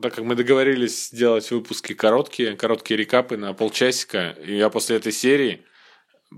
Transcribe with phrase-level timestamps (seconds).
[0.00, 5.12] Так как мы договорились сделать выпуски короткие, короткие рекапы на полчасика, и я после этой
[5.12, 5.64] серии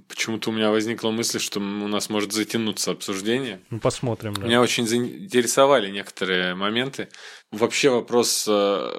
[0.09, 3.61] почему-то у меня возникла мысль, что у нас может затянуться обсуждение.
[3.71, 4.35] Ну, посмотрим.
[4.35, 4.43] Да.
[4.43, 7.09] Меня очень заинтересовали некоторые моменты.
[7.51, 8.91] Вообще вопрос э,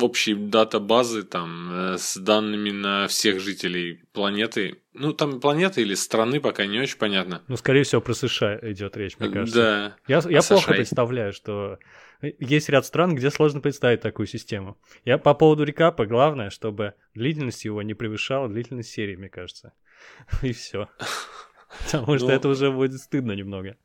[0.00, 4.82] общей дата-базы там, э, с данными на всех жителей планеты.
[4.92, 7.42] Ну, там планеты или страны пока не очень понятно.
[7.48, 9.96] Ну, скорее всего, про США идет речь, мне кажется.
[10.08, 10.20] Да.
[10.20, 11.78] Я, я плохо представляю, что
[12.22, 14.78] есть ряд стран, где сложно представить такую систему.
[15.04, 19.72] Я по поводу рекапа, главное, чтобы длительность его не превышала длительность серии, мне кажется.
[20.42, 20.88] И все.
[21.86, 23.76] Потому что ну, это уже будет стыдно немного.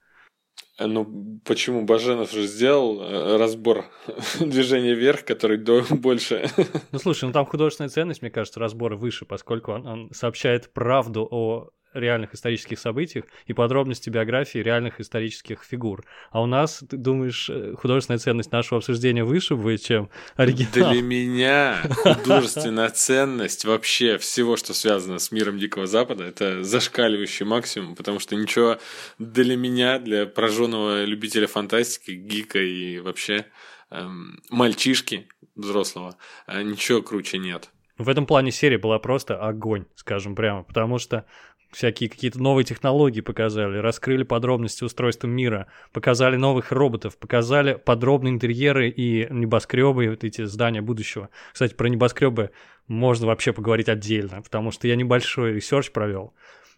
[0.80, 3.86] Ну, почему Баженов же сделал э, разбор
[4.40, 6.50] движения вверх, который до больше.
[6.92, 11.28] Ну, слушай, ну там художественная ценность, мне кажется, разбора выше, поскольку он, он сообщает правду
[11.30, 16.04] о реальных исторических событиях и подробности биографии реальных исторических фигур.
[16.32, 20.92] А у нас, ты думаешь, э, художественная ценность нашего обсуждения выше будет, чем оригинал?
[20.92, 27.95] Для меня художественная ценность вообще всего, что связано с миром Дикого Запада, это зашкаливающий максимум,
[27.95, 28.78] потому что ничего
[29.20, 33.45] для меня, для прожженного любителя фантастики, гика и вообще
[33.89, 36.17] эм, мальчишки взрослого,
[36.48, 37.70] э, ничего круче нет.
[37.98, 41.26] В этом плане серия была просто огонь, скажем прямо, потому что
[41.72, 48.89] всякие какие-то новые технологии показали, раскрыли подробности устройства мира, показали новых роботов, показали подробные интерьеры
[48.89, 51.30] и небоскребы, и вот эти здания будущего.
[51.54, 52.52] Кстати, про небоскребы
[52.88, 56.34] можно вообще поговорить отдельно, потому что я небольшой research провел.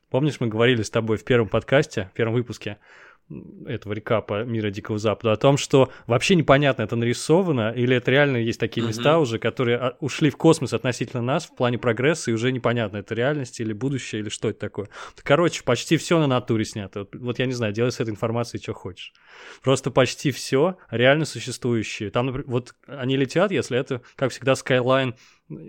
[0.09, 2.77] Помнишь, мы говорили с тобой в первом подкасте, в первом выпуске
[3.67, 8.11] этого recap а мира Дикого Запада, о том, что вообще непонятно, это нарисовано, или это
[8.11, 8.89] реально есть такие uh-huh.
[8.89, 12.97] места уже, которые а, ушли в космос относительно нас в плане прогресса, и уже непонятно,
[12.97, 14.89] это реальность или будущее, или что это такое.
[15.23, 16.99] Короче, почти все на натуре снято.
[16.99, 19.13] Вот, вот я не знаю, делай с этой информацией, что хочешь.
[19.61, 22.09] Просто почти все реально существующие.
[22.09, 25.13] Там, например, вот они летят, если это, как всегда, Skyline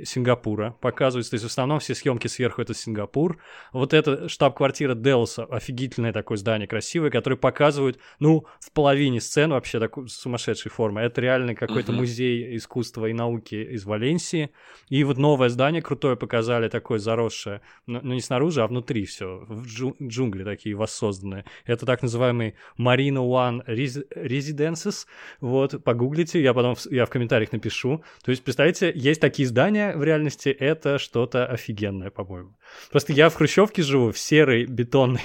[0.05, 1.31] Сингапура показывается.
[1.31, 3.39] То есть в основном все съемки сверху это Сингапур.
[3.73, 9.79] Вот это штаб-квартира Делоса, офигительное такое здание, красивое, которое показывают, ну, в половине сцен вообще
[9.79, 11.01] такой сумасшедшей формы.
[11.01, 11.97] Это реально какой-то uh-huh.
[11.97, 14.51] музей искусства и науки из Валенсии.
[14.89, 19.67] И вот новое здание крутое показали, такое заросшее, ну не снаружи, а внутри все, в
[19.67, 21.45] джунгли такие воссозданные.
[21.65, 25.07] Это так называемый Marina One Residences.
[25.41, 28.03] Вот, погуглите, я потом я в комментариях напишу.
[28.23, 32.57] То есть, представляете, есть такие здания, здание в реальности это что-то офигенное, по-моему.
[32.91, 35.23] Просто я в Хрущевке живу, в серой, бетонной.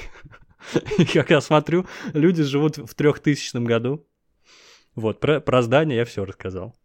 [0.98, 4.06] И как я смотрю, люди живут в трехтысячном году.
[4.96, 6.76] Вот, про, про здание я все рассказал.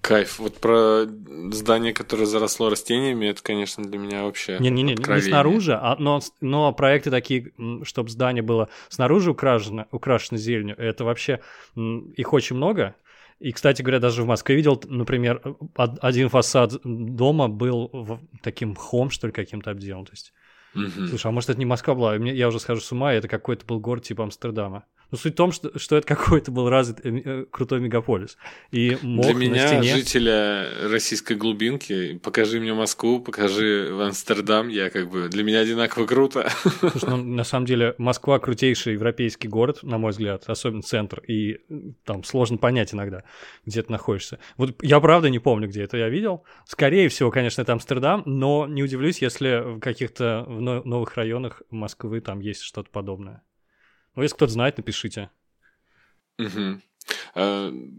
[0.00, 0.38] Кайф.
[0.38, 1.04] Вот про
[1.52, 6.72] здание, которое заросло растениями, это, конечно, для меня вообще Не-не-не, не снаружи, а, но, но
[6.72, 7.52] проекты такие,
[7.82, 11.40] чтобы здание было снаружи украшено, украшено зеленью, это вообще,
[11.76, 12.94] их очень много,
[13.40, 15.42] и, кстати говоря, даже в Москве видел, например,
[15.74, 20.04] один фасад дома был таким хом, что ли, каким-то обделан.
[20.04, 20.34] То есть,
[20.74, 21.06] угу.
[21.08, 22.16] слушай, а может это не Москва была?
[22.16, 24.84] Я уже схожу с ума, и это какой-то был город типа Амстердама.
[25.10, 28.36] Но суть в том, что, что это какой-то был развит э, э, крутой мегаполис.
[28.70, 29.96] И мог Для меня, стене...
[29.96, 35.28] жителя российской глубинки, покажи мне Москву, покажи в Амстердам, я как бы...
[35.28, 36.50] Для меня одинаково круто.
[36.80, 41.58] Слушай, ну, на самом деле, Москва крутейший европейский город, на мой взгляд, особенно центр, и
[42.04, 43.24] там сложно понять иногда,
[43.66, 44.38] где ты находишься.
[44.56, 46.44] Вот я правда не помню, где это я видел.
[46.66, 52.40] Скорее всего, конечно, это Амстердам, но не удивлюсь, если в каких-то новых районах Москвы там
[52.40, 53.42] есть что-то подобное.
[54.14, 55.30] Ну, если кто-то знает, напишите.
[56.38, 56.80] Угу.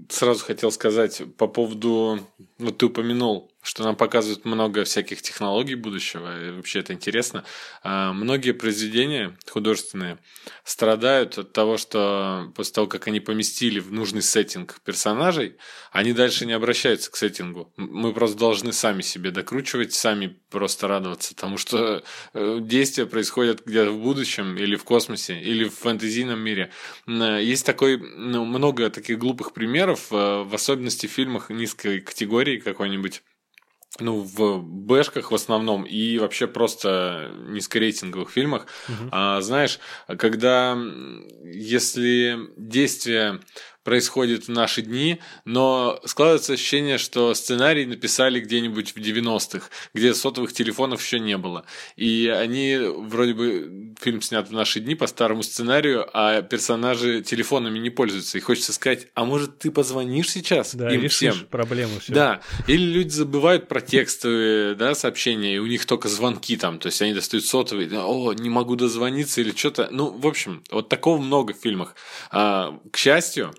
[0.10, 2.20] Сразу хотел сказать по поводу,
[2.58, 7.44] вот ты упомянул что нам показывают много всяких технологий будущего, и вообще это интересно.
[7.84, 10.18] А, многие произведения художественные
[10.64, 15.58] страдают от того, что после того, как они поместили в нужный сеттинг персонажей,
[15.92, 17.72] они дальше не обращаются к сеттингу.
[17.78, 23.92] Мы просто должны сами себе докручивать, сами просто радоваться тому, что э, действия происходят где-то
[23.92, 26.72] в будущем или в космосе, или в фэнтезийном мире.
[27.08, 33.22] Есть такой, ну, много таких глупых примеров, э, в особенности в фильмах низкой категории какой-нибудь
[34.00, 38.68] ну, в бэшках в основном и вообще просто низкорейтинговых фильмах.
[38.88, 39.10] Угу.
[39.12, 39.80] А, знаешь,
[40.18, 40.78] когда
[41.44, 43.42] если действие
[43.84, 50.54] происходит в наши дни, но складывается ощущение, что сценарий написали где-нибудь в 90-х, где сотовых
[50.54, 51.66] телефонов еще не было.
[51.96, 57.80] И они, вроде бы, фильм снят в наши дни по старому сценарию, а персонажи телефонами
[57.80, 58.38] не пользуются.
[58.38, 61.36] И хочется сказать, а может ты позвонишь сейчас да, им всем?
[61.50, 62.14] проблему все.
[62.14, 62.42] Да.
[62.68, 67.02] Или люди забывают про текстовые да, сообщения, и у них только звонки там, то есть
[67.02, 69.90] они достают сотовый, о, не могу дозвониться или что-то.
[69.92, 71.96] Ну, в общем, вот такого много в фильмах.
[72.30, 73.54] А, к счастью,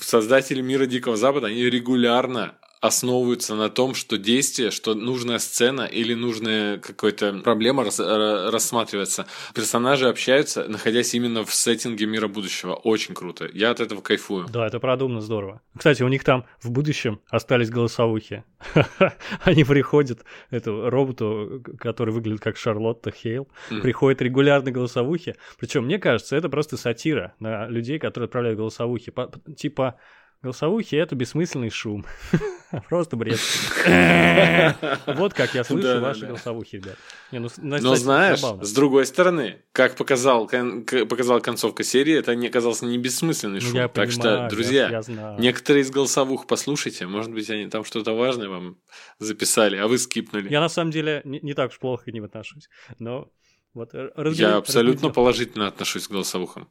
[0.00, 6.14] создатели мира Дикого Запада, они регулярно основываются на том, что действие, что нужная сцена или
[6.14, 9.26] нужная какая-то проблема рас, рассматривается.
[9.54, 12.74] Персонажи общаются, находясь именно в сеттинге мира будущего.
[12.74, 13.48] Очень круто.
[13.52, 14.46] Я от этого кайфую.
[14.48, 15.60] Да, это продумано здорово.
[15.76, 18.44] Кстати, у них там в будущем остались голосовухи.
[19.42, 23.48] Они приходят, эту роботу, который выглядит как Шарлотта Хейл,
[23.82, 25.36] приходят регулярно голосовухи.
[25.58, 29.12] Причем, мне кажется, это просто сатира на людей, которые отправляют голосовухи.
[29.56, 29.96] Типа,
[30.40, 32.06] Голосовухи— это бессмысленный шум.
[32.88, 33.40] Просто бред.
[35.06, 36.96] Вот как я слышу ваши голосовухи, ребят.
[37.32, 42.98] Ну, Но знаешь, с другой стороны, как показал, показала концовка серии, это не оказался не
[42.98, 43.90] бессмысленный ну, шум.
[43.90, 45.02] Так что, друзья,
[45.38, 48.78] некоторые из голосовух послушайте, может быть, они там что-то важное вам
[49.18, 50.48] записали, а вы скипнули.
[50.50, 52.68] Я на самом деле не так уж плохо к ним отношусь,
[52.98, 53.28] но
[53.74, 53.92] вот
[54.34, 56.68] Я абсолютно положительно отношусь к голосовухам.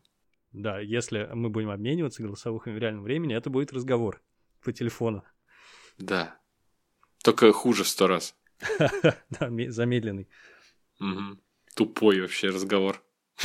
[0.58, 4.24] Да, если мы будем обмениваться голосовухами в реальном времени, это будет разговор
[4.64, 5.24] по телефону.
[6.00, 6.40] Да.
[7.24, 8.36] Только хуже в сто раз.
[9.30, 10.28] Да, замедленный.
[11.76, 13.04] Тупой вообще разговор.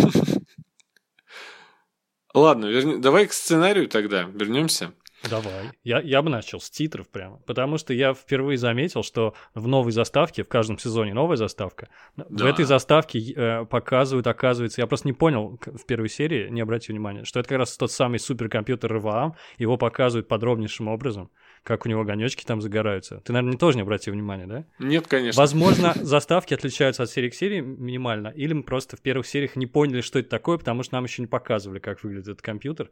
[2.34, 4.94] Ладно, давай к сценарию тогда вернемся.
[5.28, 5.70] Давай.
[5.84, 7.38] Я, я бы начал с титров прямо.
[7.46, 12.26] Потому что я впервые заметил, что в новой заставке, в каждом сезоне новая заставка, да.
[12.28, 16.94] в этой заставке э, показывают, оказывается, я просто не понял в первой серии, не обратил
[16.94, 21.30] внимания, что это как раз тот самый суперкомпьютер РВА, его показывают подробнейшим образом,
[21.62, 23.20] как у него огонечки там загораются.
[23.24, 24.64] Ты, наверное, тоже не обратил внимания, да?
[24.78, 25.40] Нет, конечно.
[25.40, 29.66] Возможно, заставки отличаются от серии к серии минимально, или мы просто в первых сериях не
[29.66, 32.90] поняли, что это такое, потому что нам еще не показывали, как выглядит этот компьютер.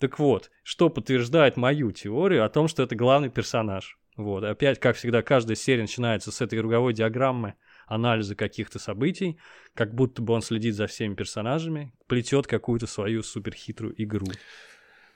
[0.00, 3.98] Так вот, что подтверждает мою теорию о том, что это главный персонаж.
[4.16, 7.54] Вот, опять, как всегда, каждая серия начинается с этой круговой диаграммы
[7.86, 9.38] анализа каких-то событий,
[9.74, 14.26] как будто бы он следит за всеми персонажами, плетет какую-то свою суперхитрую игру.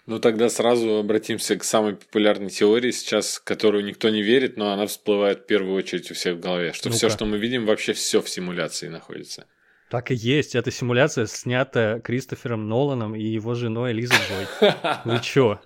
[0.04, 4.86] Ну тогда сразу обратимся к самой популярной теории сейчас, которую никто не верит, но она
[4.86, 7.94] всплывает в первую очередь у всех в голове, что ну все, что мы видим, вообще
[7.94, 9.46] все в симуляции находится.
[9.94, 10.56] Так и есть.
[10.56, 14.72] Это симуляция, снята Кристофером Ноланом и его женой Элизой Джой.
[15.04, 15.60] Вы чё?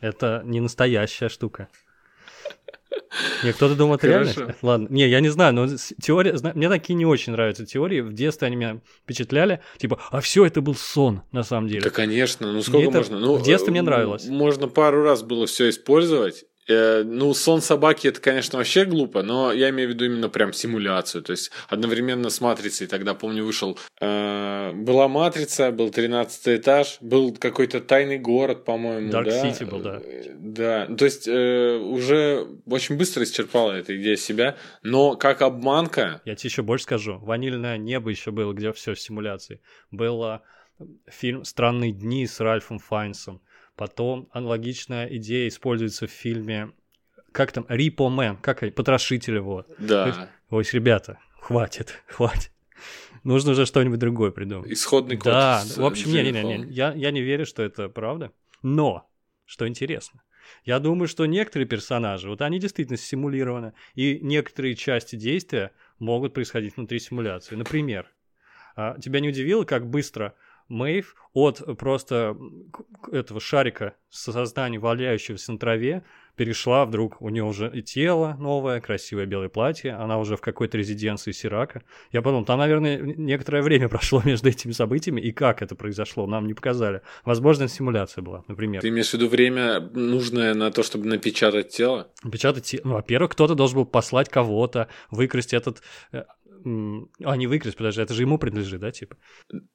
[0.00, 1.66] Это не настоящая штука.
[3.42, 4.54] Не, кто-то думает реально.
[4.62, 5.66] Ладно, не, я не знаю, но
[6.00, 8.02] теория, мне такие не очень нравятся теории.
[8.02, 11.82] В детстве они меня впечатляли, типа, а все это был сон на самом деле.
[11.82, 13.18] Да, конечно, ну сколько можно?
[13.18, 14.26] Ну, в детстве мне нравилось.
[14.26, 19.52] Можно пару раз было все использовать, Э, ну, сон собаки это, конечно, вообще глупо, но
[19.52, 21.22] я имею в виду именно прям симуляцию.
[21.22, 22.86] То есть одновременно с матрицей.
[22.86, 23.78] Тогда, помню, вышел.
[24.00, 29.10] Э, была матрица, был 13 этаж, был какой-то тайный город, по-моему.
[29.10, 29.44] Dark да?
[29.44, 30.00] City был, да.
[30.02, 30.86] Э, да.
[30.86, 34.56] То есть э, уже очень быстро исчерпала эта идея себя.
[34.82, 36.20] Но как обманка.
[36.24, 37.18] Я тебе еще больше скажу.
[37.18, 39.60] Ванильное небо еще было, где все в симуляции.
[39.90, 40.42] Было
[41.08, 43.40] фильм Странные дни с Ральфом Файнсом
[43.76, 46.72] Потом аналогичная идея используется в фильме
[47.32, 49.64] как там, Рипо Мэн, как потрошитель его.
[49.78, 50.28] Да.
[50.50, 52.50] Ой, ребята, хватит, хватит.
[53.24, 54.70] Нужно уже что-нибудь другое придумать.
[54.70, 55.32] Исходный код.
[55.32, 58.32] Да, в общем, не, не, не, не, я, я не верю, что это правда.
[58.62, 59.08] Но,
[59.46, 60.22] что интересно,
[60.64, 66.76] я думаю, что некоторые персонажи, вот они действительно симулированы, и некоторые части действия могут происходить
[66.76, 67.54] внутри симуляции.
[67.54, 68.10] Например,
[68.74, 70.34] а, тебя не удивило, как быстро
[70.68, 72.36] Мэйв от просто
[73.10, 76.04] этого шарика создания, валяющегося на траве,
[76.36, 80.78] перешла вдруг, у нее уже и тело новое, красивое белое платье, она уже в какой-то
[80.78, 81.82] резиденции Сирака.
[82.10, 86.46] Я подумал, там, наверное, некоторое время прошло между этими событиями, и как это произошло, нам
[86.46, 87.02] не показали.
[87.24, 88.80] Возможно, симуляция была, например.
[88.80, 92.10] Ты имеешь в виду время, нужное на то, чтобы напечатать тело?
[92.22, 92.82] Напечатать тело.
[92.84, 95.82] Ну, во-первых, кто-то должен был послать кого-то, выкрасть этот...
[96.12, 96.24] Э,
[97.24, 99.16] а, не выкрасть, подожди, это же ему принадлежит, да, типа?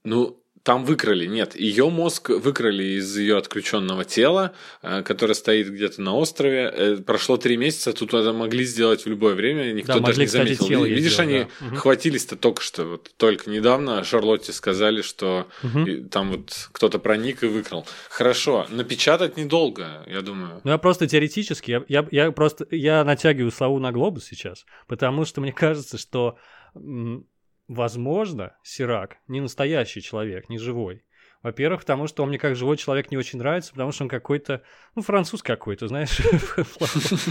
[0.04, 6.02] Ну, там выкрали, нет, ее мозг выкрали из ее отключенного тела, э, которое стоит где-то
[6.02, 6.72] на острове.
[6.74, 10.28] Э, прошло три месяца, тут это могли сделать в любое время, никто да, даже не
[10.28, 10.68] заметил.
[10.68, 11.76] Тело Видишь, сделать, они да.
[11.78, 16.08] хватились-то только что, вот только недавно Шарлотте сказали, что угу.
[16.12, 17.86] там вот кто-то проник и выкрал.
[18.10, 20.62] Хорошо, напечатать недолго, я думаю.
[20.64, 25.26] Ну я просто теоретически, я, я, я просто я натягиваю славу на глобус сейчас, потому
[25.26, 26.38] что мне кажется, что
[27.68, 31.04] Возможно, Сирак не настоящий человек, не живой.
[31.44, 34.64] Во-первых, потому что он мне как живой человек не очень нравится, потому что он какой-то,
[34.96, 36.20] ну, француз какой-то, знаешь.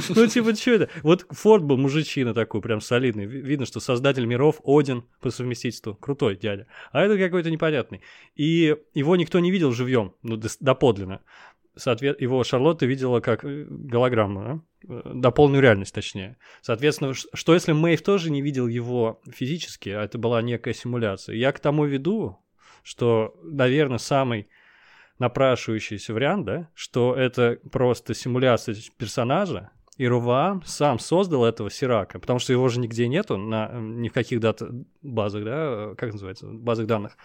[0.08, 0.90] Ну, типа, что это?
[1.02, 3.26] Вот Форд был мужичина такой, прям солидный.
[3.26, 5.94] Видно, что создатель миров, Один по совместительству.
[5.94, 6.66] Крутой дядя.
[6.92, 8.00] А это какой-то непонятный.
[8.36, 11.22] И его никто не видел живьем, ну, доподлинно
[11.76, 12.20] соответ...
[12.20, 14.60] его Шарлотта видела как э, голограмму, да?
[14.88, 16.36] Э, дополненную реальность, точнее.
[16.62, 21.36] Соответственно, что если Мэйв тоже не видел его физически, а это была некая симуляция?
[21.36, 22.38] Я к тому веду,
[22.82, 24.48] что, наверное, самый
[25.18, 32.38] напрашивающийся вариант, да, что это просто симуляция персонажа, и Руваам сам создал этого Сирака, потому
[32.38, 34.60] что его же нигде нету, на, ни в каких дат
[35.02, 37.16] базах, да, как называется, базах данных.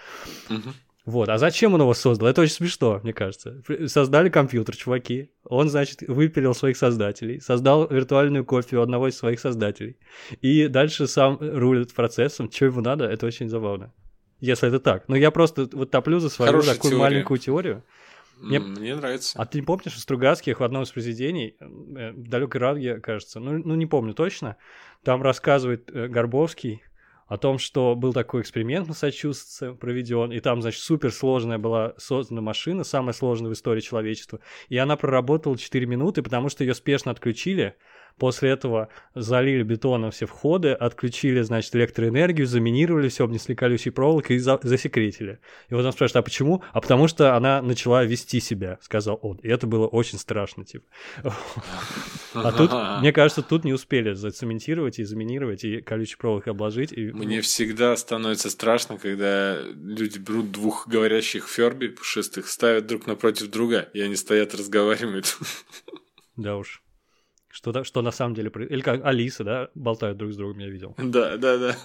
[0.49, 0.73] Мгм.
[1.05, 2.27] Вот, а зачем он его создал?
[2.27, 3.63] Это очень смешно, мне кажется.
[3.87, 5.31] Создали компьютер, чуваки.
[5.43, 9.97] Он, значит, выпилил своих создателей, создал виртуальную копию одного из своих создателей.
[10.41, 12.51] И дальше сам рулит процессом.
[12.51, 13.91] Что ему надо, это очень забавно.
[14.39, 15.07] Если это так.
[15.07, 17.01] Но я просто вот топлю за свою Хорошая такую теория.
[17.03, 17.83] маленькую теорию.
[18.39, 19.39] Мне- Мне нравится.
[19.39, 23.39] А ты не помнишь, у Стругацких в одном из произведений, э, в «Далекой Радуге», кажется,
[23.39, 24.57] ну, ну не помню точно,
[25.03, 26.81] там рассказывает э, Горбовский
[27.31, 32.41] о том, что был такой эксперимент в Массачусетсе проведен, и там, значит, суперсложная была создана
[32.41, 37.09] машина, самая сложная в истории человечества, и она проработала 4 минуты, потому что ее спешно
[37.09, 37.77] отключили,
[38.17, 44.39] После этого залили бетоном все входы, отключили, значит, электроэнергию, заминировали все, обнесли колючей проволокой и
[44.39, 45.39] за- засекретили.
[45.69, 46.63] И вот он спрашивает, а почему?
[46.71, 49.37] А потому что она начала вести себя, сказал он.
[49.37, 50.85] И это было очень страшно, типа.
[52.33, 56.91] А тут, мне кажется, тут не успели зацементировать и заминировать, и колючей проволокой обложить.
[56.91, 57.11] И...
[57.11, 63.89] Мне всегда становится страшно, когда люди берут двух говорящих ферби пушистых, ставят друг напротив друга,
[63.93, 65.37] и они стоят разговаривают.
[66.37, 66.81] Да уж.
[67.51, 68.49] Что, что на самом деле...
[68.69, 70.95] Или как Алиса, да, болтают друг с другом, я видел.
[70.97, 71.75] Да, да, да.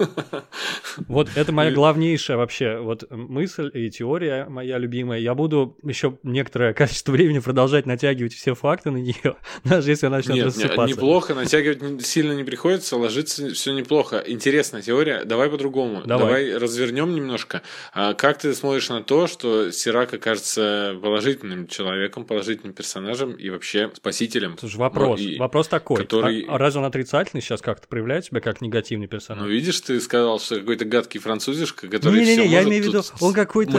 [1.08, 5.18] Вот это моя главнейшая вообще вот мысль и теория моя любимая.
[5.18, 10.18] Я буду еще некоторое количество времени продолжать натягивать все факты на нее, даже если она
[10.18, 10.94] начнет Нет, не- рассыпаться.
[10.94, 14.23] неплохо, натягивать сильно не приходится, ложиться все неплохо.
[14.26, 16.02] Интересная теория, давай по-другому.
[16.06, 16.56] Давай.
[16.56, 17.62] развернем немножко.
[17.92, 23.90] А как ты смотришь на то, что Сирак окажется положительным человеком, положительным персонажем и вообще
[23.94, 24.56] спасителем?
[24.58, 25.96] Слушай, вопрос, Ну, и- вопрос такой.
[25.98, 29.44] который- А, разве он отрицательный сейчас как-то проявляет себя как негативный персонаж?
[29.44, 32.86] Ну, видишь, ты сказал, что какой-то гадкий французишка, который Не-не-не, всё я может имею в
[32.88, 33.72] виду, он какой-то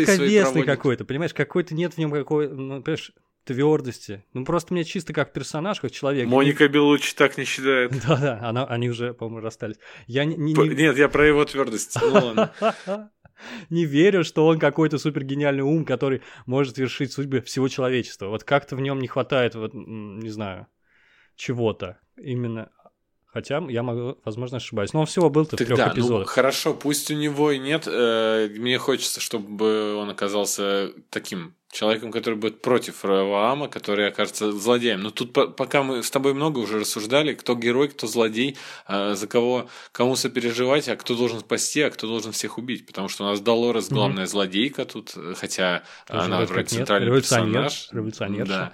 [0.00, 3.12] легковесный какой-то, понимаешь, какой-то нет в нем какой, ну, понимаешь,
[3.44, 4.22] твердости.
[4.34, 6.28] Ну, просто мне чисто как персонаж, как человек.
[6.28, 7.90] Моника Белучи так не считает.
[8.06, 9.76] Да-да, она, они уже, по-моему, расстались.
[10.06, 11.96] Я не, не- не- Нет, я про его твердость.
[12.00, 12.34] Ну
[13.70, 18.26] не верю, что он какой-то супер гениальный ум, который может вершить судьбы всего человечества.
[18.26, 20.66] Вот как-то в нем не хватает, вот, не знаю,
[21.40, 21.98] чего-то.
[22.16, 22.68] Именно.
[23.32, 24.92] Хотя я могу, возможно, ошибаюсь.
[24.92, 26.28] Но он всего был-то в трех Тогда, ну, эпизодах.
[26.28, 27.84] хорошо, пусть у него и нет.
[27.86, 35.02] э, мне хочется, чтобы он оказался таким человеком, который будет против Раваама, который окажется злодеем.
[35.02, 38.56] Но тут по- пока мы с тобой много уже рассуждали, кто герой, кто злодей,
[38.88, 42.84] э, за кого кому сопереживать, а кто должен спасти, а кто должен всех убить.
[42.84, 46.68] Потому что у нас Долорес главная злодейка тут, э, хотя Тоже она вроде нет.
[46.70, 47.88] центральный Революционер, персонаж.
[47.92, 48.48] революционерша.
[48.52, 48.72] Да.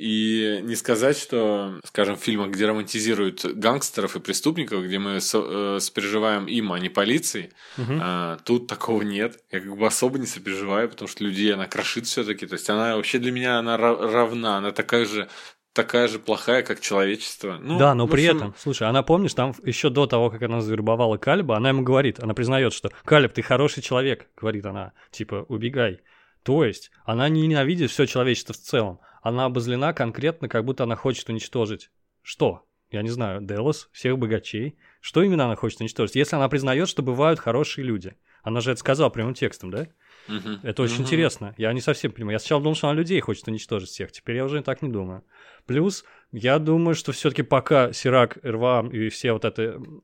[0.00, 5.76] И не сказать, что, скажем, в фильмах, где романтизируют гангстеров и преступников, где мы со-
[5.76, 8.00] э, сопереживаем им, а не полиции, Мгм.
[8.02, 9.38] а, тут такого нет.
[9.52, 12.46] Я как бы особо не сопереживаю, потому что людей она крошит все-таки.
[12.46, 15.28] То есть она вообще для меня она ра- равна, она такая же
[15.74, 17.58] такая же плохая, как человечество.
[17.60, 20.42] Ну, да, но в при общем, этом, слушай, она, помнишь, там еще до того, как
[20.42, 24.92] она завербовала Калиба, она ему говорит, она признает, что «Калиб, ты хороший человек», говорит она,
[25.12, 26.00] типа, убегай.
[26.42, 30.96] То есть она не ненавидит все человечество в целом, она обозлена конкретно, как будто она
[30.96, 31.90] хочет уничтожить.
[32.22, 32.64] Что?
[32.90, 34.76] Я не знаю, Делос, всех богачей.
[35.00, 36.16] Что именно она хочет уничтожить?
[36.16, 38.16] Если она признает, что бывают хорошие люди.
[38.42, 39.86] Она же это сказала прямым текстом, да?
[40.26, 41.04] мгм, Это очень мгм.
[41.04, 41.54] интересно.
[41.58, 42.34] Я не совсем понимаю.
[42.34, 44.12] Я сначала думал, что она людей хочет уничтожить всех.
[44.12, 45.22] Теперь я уже так не думаю.
[45.66, 50.02] Плюс, я думаю, что все-таки пока Сирак, РВА и все вот эта м,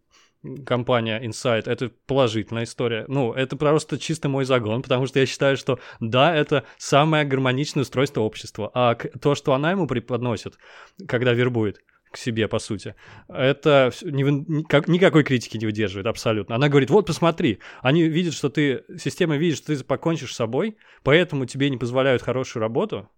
[0.64, 3.04] компания Insight, это положительная история.
[3.08, 7.82] Ну, это просто чисто мой загон, потому что я считаю, что да, это самое гармоничное
[7.82, 8.70] устройство общества.
[8.74, 10.58] А то, что она ему преподносит,
[11.06, 12.94] когда вербует, к себе, по сути.
[13.28, 16.54] Это никак- никакой критики не выдерживает абсолютно.
[16.54, 20.78] Она говорит, вот посмотри, они видят, что ты, система видит, что ты покончишь с собой,
[21.02, 23.10] поэтому тебе не позволяют хорошую работу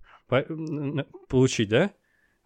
[1.29, 1.93] получить, да?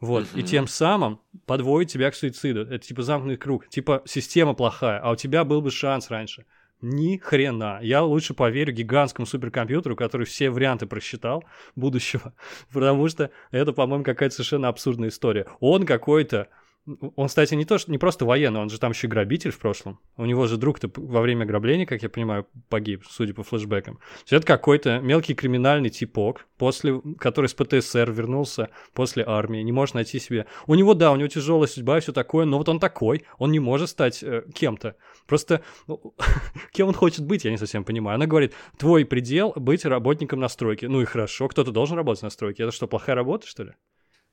[0.02, 0.46] Вот, и Мгм.
[0.46, 2.62] тем самым подводит тебя к суициду.
[2.62, 3.68] Это типа замкнутый круг.
[3.68, 6.44] Типа система плохая, а у тебя был бы шанс раньше.
[6.80, 7.78] Ни хрена.
[7.80, 11.44] Я лучше поверю гигантскому суперкомпьютеру, который все варианты просчитал
[11.76, 12.34] будущего,
[12.72, 15.46] потому что это, по-моему, какая-то совершенно абсурдная история.
[15.60, 16.48] Он какой-то
[16.84, 19.58] он, кстати, не то, что не просто военный, он же там еще и грабитель в
[19.58, 20.00] прошлом.
[20.16, 23.96] У него же друг-то во время ограбления, как я понимаю, погиб, судя по флешбекам.
[23.96, 29.70] То есть это какой-то мелкий криминальный типок, после, который с ПТСР вернулся после армии, не
[29.70, 30.46] может найти себе.
[30.66, 33.52] У него, да, у него тяжелая судьба и все такое, но вот он такой, он
[33.52, 34.96] не может стать э, кем-то.
[35.26, 36.14] Просто ну,
[36.72, 38.16] кем он хочет быть, я не совсем понимаю.
[38.16, 40.88] Она говорит, твой предел быть работником на стройке.
[40.88, 42.64] Ну и хорошо, кто-то должен работать на стройке.
[42.64, 43.72] Это что, плохая работа, что ли?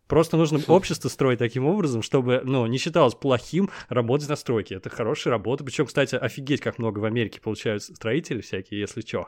[0.09, 4.75] Просто нужно общество строить таким образом, чтобы, ну, не считалось плохим работать на стройке.
[4.75, 5.63] Это хорошая работа.
[5.63, 9.27] Причем, кстати, офигеть, как много в Америке получают строители всякие, если чё.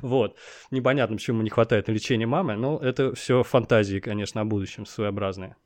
[0.00, 0.36] Вот.
[0.70, 5.56] Непонятно, почему не хватает на лечение мамы, но это все фантазии, конечно, о будущем своеобразные.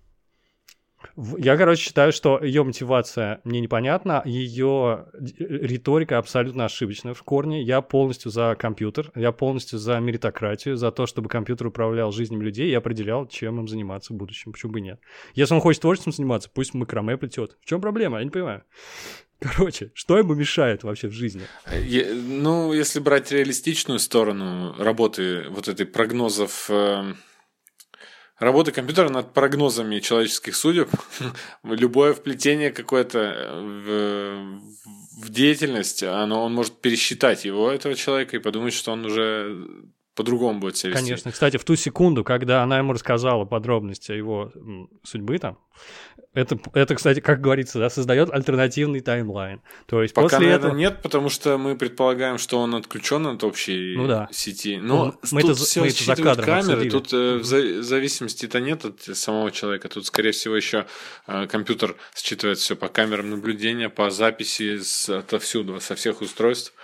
[1.16, 5.06] Я, короче, считаю, что ее мотивация мне непонятна, ее
[5.38, 7.62] риторика абсолютно ошибочна в корне.
[7.62, 12.70] Я полностью за компьютер, я полностью за меритократию, за то, чтобы компьютер управлял жизнями людей
[12.70, 14.52] и определял, чем им заниматься в будущем.
[14.52, 15.00] Почему бы нет?
[15.34, 17.56] Если он хочет творчеством заниматься, пусть макраме плетет.
[17.60, 18.18] В чем проблема?
[18.18, 18.62] Я не понимаю.
[19.40, 21.42] Короче, что ему мешает вообще в жизни?
[21.82, 27.14] Я, ну, если брать реалистичную сторону работы вот этой прогнозов э,
[28.38, 30.88] Работа компьютера над прогнозами человеческих судеб,
[31.62, 38.40] любое вплетение какое-то э, в, в деятельность, оно, он может пересчитать его, этого человека, и
[38.40, 39.66] подумать, что он уже
[40.14, 41.04] по-другому будет себя вести.
[41.04, 41.32] Конечно.
[41.32, 44.52] Кстати, в ту секунду, когда она ему рассказала подробности его
[45.02, 45.58] судьбы там,
[46.34, 49.60] это, это, кстати, как говорится, да, создает альтернативный таймлайн.
[49.86, 50.78] То есть Пока, после наверное, этого...
[50.78, 54.28] нет, потому что мы предполагаем, что он отключен от общей ну, да.
[54.32, 54.78] сети.
[54.78, 56.90] Но ну, мы тут это, все мы это за кадром камеры, обсудили.
[56.90, 59.88] тут э, в зависимости-то нет от самого человека.
[59.88, 60.86] Тут, скорее всего, еще
[61.26, 66.74] э, компьютер считывает все по камерам наблюдения, по записи с, отовсюду, со всех устройств.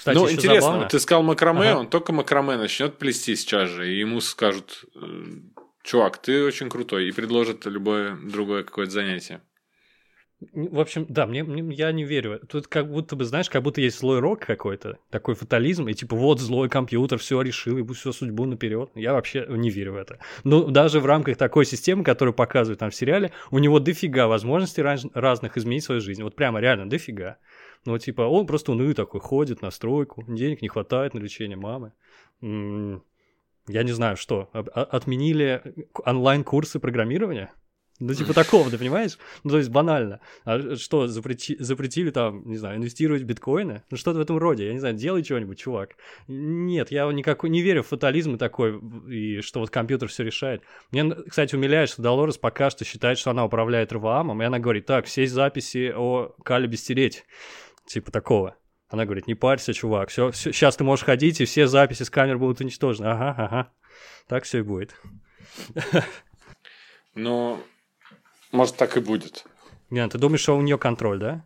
[0.00, 0.88] Кстати, ну, интересно, забавно.
[0.88, 1.80] ты сказал макраме, Ага.
[1.80, 5.00] он только макраме начнет плести сейчас же, и ему скажут, э,
[5.82, 9.42] чувак, ты очень крутой, и предложат любое другое какое-то занятие.
[10.54, 12.40] В общем, да, мне, мне- я не верю.
[12.48, 16.16] Тут как будто бы, знаешь, как будто есть злой рок какой-то, такой фатализм, и типа
[16.16, 18.90] вот злой компьютер все решил, и всю судьбу наперед.
[18.94, 20.18] Я вообще не верю в это.
[20.44, 24.80] Ну, даже в рамках такой системы, которую показывают там в сериале, у него дофига возможностей
[24.80, 26.22] раз- разных изменить свою жизнь.
[26.22, 27.36] Вот прямо реально дофига.
[27.84, 31.92] Ну, типа, он просто унылый такой, ходит на стройку, денег не хватает на лечение мамы.
[32.40, 33.02] М,
[33.70, 34.50] Я не знаю, что.
[34.52, 35.62] Отменили
[36.04, 37.52] онлайн-курсы программирования?
[38.00, 39.18] Ну, типа такого, ты понимаешь?
[39.44, 40.20] Ну, то есть банально.
[40.44, 43.82] А что, запрети- запретили там, не знаю, инвестировать в биткоины?
[43.90, 44.66] Ну, что-то в этом роде.
[44.66, 45.96] Я не знаю, делай что-нибудь, чувак.
[46.26, 50.62] Нет, я никакой не верю в фатализм и такой, и что вот компьютер все решает.
[50.90, 54.86] Мне, кстати, умиляет, что Долорес пока что считает, что она управляет РВАМом, и она говорит,
[54.86, 57.26] так, все записи о Калибе стереть.
[57.86, 58.56] Типа такого.
[58.90, 62.38] Она говорит, не парься, чувак, все, сейчас ты можешь ходить, и все записи с камер
[62.38, 63.06] будут уничтожены.
[63.06, 63.72] Ага, ага.
[64.26, 64.94] Так все и будет.
[67.14, 67.60] Но,
[68.50, 69.44] может, так и будет.
[69.90, 71.44] Не, ты думаешь, что у нее контроль, да?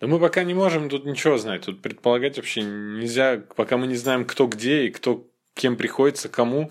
[0.00, 1.62] Да мы пока не можем тут ничего знать.
[1.62, 6.70] Тут предполагать вообще нельзя, пока мы не знаем, кто где и кто кем приходится, кому.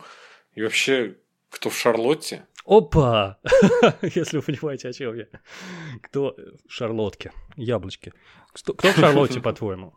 [0.53, 1.15] И вообще,
[1.49, 2.45] кто в Шарлотте.
[2.65, 3.39] Опа!
[4.01, 5.27] Если вы понимаете, о чем я.
[6.03, 6.35] Кто
[6.67, 7.31] в Шарлотке?
[7.55, 8.13] Яблочки.
[8.53, 9.93] Кто, кто в Шарлотте, по-твоему?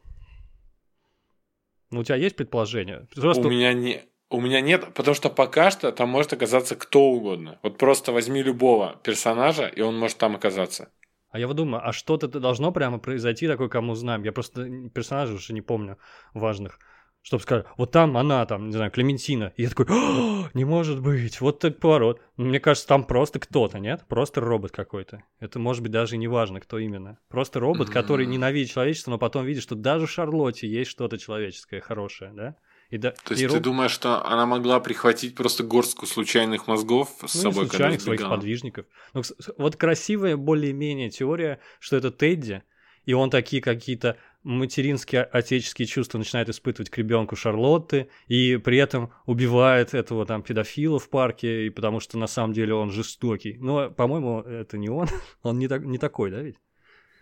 [1.90, 3.06] Ну, у тебя есть предположение?
[3.14, 3.46] Просто...
[3.46, 4.02] У меня не...
[4.32, 7.58] У меня нет, потому что пока что там может оказаться кто угодно.
[7.64, 10.88] Вот просто возьми любого персонажа, и он может там оказаться.
[11.30, 14.22] А я вот думаю, а что-то должно прямо произойти такое, кому знаем?
[14.22, 15.98] Я просто персонажей уже не помню
[16.32, 16.78] важных.
[17.22, 19.52] Чтобы сказать, вот там она, там, не знаю, Клементина.
[19.56, 22.20] И я такой, «О, не может быть, вот так поворот.
[22.36, 24.04] Мне кажется, там просто кто-то, нет?
[24.08, 25.22] Просто робот какой-то.
[25.38, 27.18] Это может быть даже и не важно, кто именно.
[27.28, 31.80] Просто робот, который ненавидит человечество, но потом видит, что даже в Шарлотте есть что-то человеческое,
[31.80, 32.56] хорошее, да?
[32.88, 36.66] И да, То есть и ты роб- думаешь, что она могла прихватить просто горстку случайных
[36.66, 38.86] мозгов с Ну, собой, случайных своих подвижников.
[39.14, 39.22] Ну,
[39.58, 42.62] вот красивая более-менее теория, что это Тедди,
[43.04, 49.12] и он такие какие-то материнские, отеческие чувства начинает испытывать к ребенку Шарлотты, и при этом
[49.26, 53.56] убивает этого там педофила в парке, и потому что на самом деле он жестокий.
[53.60, 55.08] Но, по-моему, это не он.
[55.42, 56.56] Он не, так, не такой, да ведь?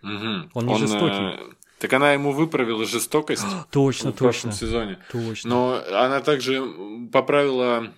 [0.01, 0.49] Мгм.
[0.53, 1.41] Он не жестокий.
[1.41, 4.67] э, Так она ему выправила жестокость Точно, в прошлом точно.
[4.67, 4.99] сезоне.
[5.11, 5.49] Точно.
[5.49, 6.63] Но она также
[7.11, 7.93] поправила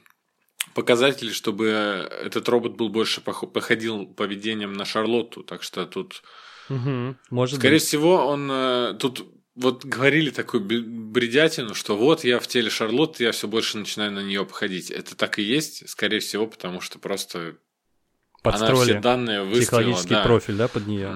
[0.74, 5.44] показатели, чтобы этот робот был больше пох- походил поведением на Шарлотту.
[5.44, 6.24] Так что тут,
[6.70, 7.18] Мгм.
[7.30, 7.84] Может скорее быть.
[7.84, 13.32] всего, он э, тут вот говорили такую бредятину, что вот я в теле Шарлотты, я
[13.32, 14.90] все больше начинаю на нее походить.
[14.92, 19.62] Это так и есть, скорее всего, потому что просто она все Подстроили данные выставила.
[19.62, 20.24] психологический да.
[20.24, 21.14] профиль, да, под нее.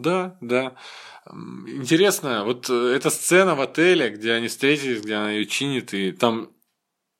[0.00, 0.74] Да, да.
[1.66, 6.12] Интересно, вот э, эта сцена в отеле, где они встретились, где она ее чинит, и
[6.12, 6.50] там,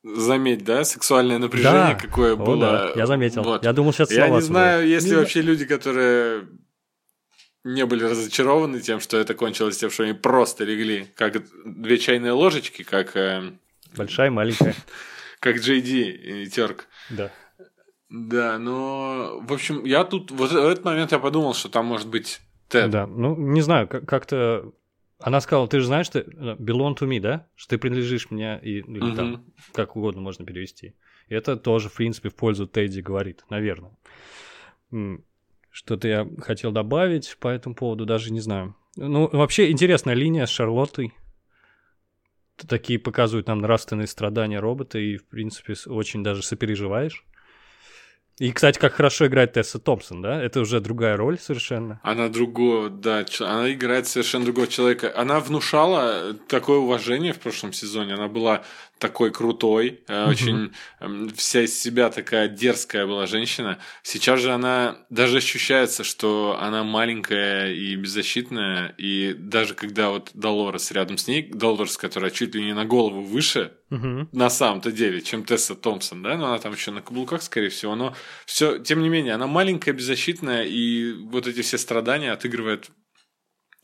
[0.04, 2.06] заметь, да, сексуальное напряжение Да.
[2.06, 2.60] какое О, было.
[2.60, 3.42] да, я заметил.
[3.42, 3.64] Вот.
[3.64, 5.20] Я думал, сейчас Я не знаю, есть Не ли знаю.
[5.24, 6.48] вообще люди, которые
[7.64, 12.32] не были разочарованы тем, что это кончилось тем, что они просто легли, как две чайные
[12.32, 13.52] ложечки, как, э,
[13.96, 14.74] Большая, маленькая.
[15.40, 16.86] как JD и Терк.
[17.10, 17.30] Да.
[18.10, 22.08] Да, но, в общем, я тут, вот в этот момент я подумал, что там может
[22.08, 22.90] быть Тед.
[22.90, 24.72] Да, ну, не знаю, как- как-то...
[25.20, 26.22] Она сказала, ты же знаешь, что э,
[26.56, 27.48] belong to me, да?
[27.56, 30.94] Что ты принадлежишь мне, и, или там, как угодно можно перевести.
[31.28, 33.90] И это тоже, в принципе, в пользу Тедди говорит, наверное.
[35.78, 38.74] Что-то я хотел добавить по этому поводу, даже не знаю.
[38.96, 41.14] Ну, вообще интересная линия с Шарлоттой.
[42.56, 47.24] Такие показывают нам нравственные страдания робота, и, в принципе, очень даже сопереживаешь.
[48.40, 50.42] И, кстати, как хорошо играет Тесса Томпсон, да?
[50.42, 52.00] Это уже другая роль совершенно.
[52.02, 55.12] Она другого, да, она играет совершенно другого человека.
[55.16, 58.14] Она внушала такое уважение в прошлом сезоне.
[58.14, 58.64] Она была
[58.98, 60.28] такой крутой, mm-hmm.
[60.28, 63.78] очень эм, вся из себя такая дерзкая была женщина.
[64.02, 70.90] Сейчас же она даже ощущается, что она маленькая и беззащитная, и даже когда вот Долорес
[70.90, 74.28] рядом с ней, Долорес, которая чуть ли не на голову выше, mm-hmm.
[74.32, 77.94] на самом-то деле, чем Тесса Томпсон, да, но она там еще на каблуках, скорее всего,
[77.94, 78.14] но
[78.46, 82.90] все, тем не менее, она маленькая, беззащитная, и вот эти все страдания отыгрывает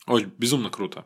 [0.07, 1.05] Ой, безумно круто.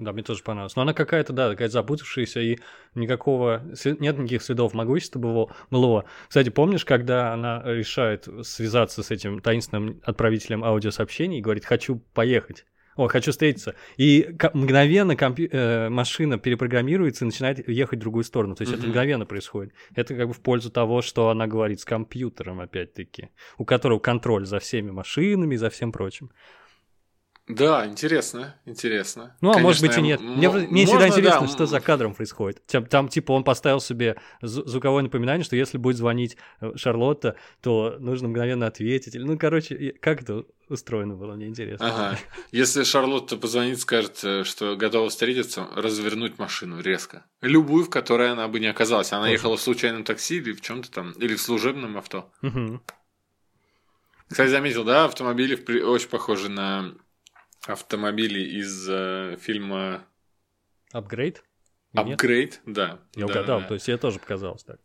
[0.00, 0.76] Да, мне тоже понравилось.
[0.76, 2.58] Но она какая-то, да, такая запутавшаяся, и
[2.94, 3.62] никакого...
[3.84, 5.54] Нет никаких следов могущества было.
[5.70, 6.06] было.
[6.28, 12.64] Кстати, помнишь, когда она решает связаться с этим таинственным отправителем аудиосообщений и говорит «хочу поехать»,
[12.96, 13.76] о, хочу встретиться.
[13.96, 15.48] И мгновенно компью...
[15.50, 18.56] э, машина перепрограммируется и начинает ехать в другую сторону.
[18.56, 18.78] То есть mm-hmm.
[18.78, 19.72] это мгновенно происходит.
[19.94, 24.44] Это как бы в пользу того, что она говорит с компьютером, опять-таки, у которого контроль
[24.44, 26.30] за всеми машинами и за всем прочим.
[27.54, 29.36] Да, интересно, интересно.
[29.40, 30.20] Ну, а Конечно, может быть и нет.
[30.20, 31.48] Мне, мне всегда интересно, да.
[31.48, 32.64] что за кадром происходит.
[32.66, 37.96] Там, там, типа, он поставил себе звуковое напоминание, что если будет звонить э, Шарлотта, то
[37.98, 39.14] нужно мгновенно ответить.
[39.14, 41.86] Ну, короче, как это устроено было, мне интересно.
[41.86, 42.18] Ага.
[42.52, 47.24] Если Шарлотта позвонит, скажет, э, что готова встретиться, развернуть машину резко.
[47.40, 49.12] Любую, в которой она бы не оказалась.
[49.12, 49.32] Она Тоже.
[49.32, 52.30] ехала в случайном такси или в чем-то там, или в служебном авто.
[52.42, 52.80] Угу.
[54.30, 56.94] Кстати, заметил, да, автомобили очень похожи на
[57.66, 60.04] автомобили из э, фильма
[60.92, 61.44] Апгрейд?
[61.94, 63.00] Апгрейд, да.
[63.14, 63.68] Я да, угадал, да.
[63.68, 64.78] то есть я тоже показалось так.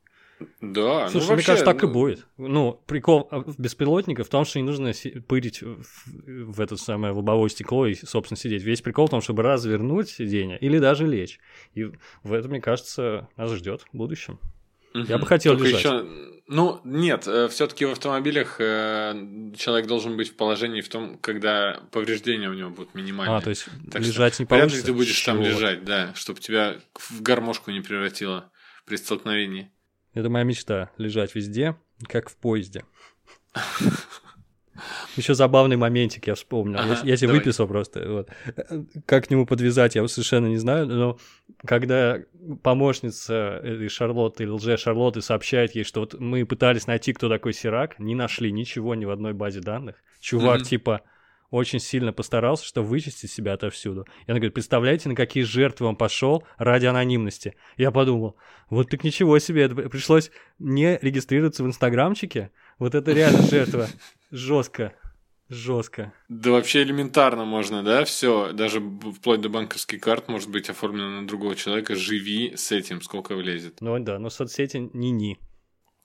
[0.59, 1.89] Да, ну Слушай, ну, мне кажется, так ну...
[1.89, 2.27] и будет.
[2.37, 4.91] Ну, прикол беспилотника в том, что не нужно
[5.27, 5.83] пырить в,
[6.25, 8.63] в это самое лобовое стекло и, собственно, сидеть.
[8.63, 11.39] Весь прикол в том, чтобы развернуть сиденье или даже лечь.
[11.73, 11.85] И
[12.23, 14.39] в этом, мне кажется, нас ждет в будущем.
[14.93, 15.03] Угу.
[15.03, 15.85] Я бы хотел Только лежать.
[15.85, 16.34] Еще...
[16.47, 21.81] Ну, нет, э, все-таки в автомобилях э, человек должен быть в положении в том, когда
[21.91, 23.37] повреждения у него будут минимальные.
[23.37, 24.75] А, то есть так лежать не получится?
[24.75, 25.37] Вряд ли ты будешь Чего?
[25.37, 28.51] там лежать, да, чтобы тебя в гармошку не превратило
[28.85, 29.71] при столкновении.
[30.13, 31.77] Это моя мечта– лежать везде,
[32.07, 32.85] как в поезде.
[35.15, 36.79] Еще забавный моментик я вспомнил.
[36.79, 38.07] Ага, я, я тебе выписал просто.
[38.09, 38.29] Вот.
[39.05, 40.87] Как к нему подвязать, я совершенно не знаю.
[40.87, 41.17] Но
[41.65, 42.19] когда
[42.63, 47.99] помощница этой Шарлотты или лже-Шарлотты сообщает ей, что вот мы пытались найти, кто такой Сирак,
[47.99, 49.95] не нашли ничего ни в одной базе данных.
[50.19, 50.65] Чувак mm-hmm.
[50.65, 51.01] типа
[51.49, 54.05] очень сильно постарался, чтобы вычистить себя отовсюду.
[54.25, 57.55] И она говорит, представляете, на какие жертвы он пошел ради анонимности.
[57.77, 58.35] Я подумал,
[58.69, 62.51] вот так ничего себе, это пришлось не регистрироваться в инстаграмчике.
[62.79, 63.87] Вот это реально жертва.
[64.31, 64.93] Жестко.
[65.47, 66.11] Жестко.
[66.27, 71.27] Да вообще элементарно можно, да, все, даже вплоть до банковских карт может быть оформлено на
[71.27, 73.79] другого человека, живи с этим, сколько влезет.
[73.79, 75.37] Ну да, но соцсети ни-ни.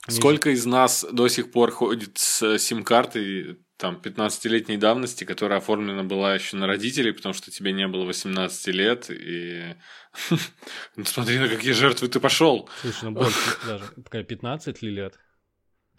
[0.09, 6.35] Сколько из нас до сих пор ходит с сим-картой, там, 15-летней давности, которая оформлена была
[6.35, 9.75] еще на родителей, потому что тебе не было 18 лет, и
[10.97, 12.69] ну, смотри, на какие жертвы ты пошел.
[12.83, 15.19] Слушай, ну больше даже, 15 ли лет?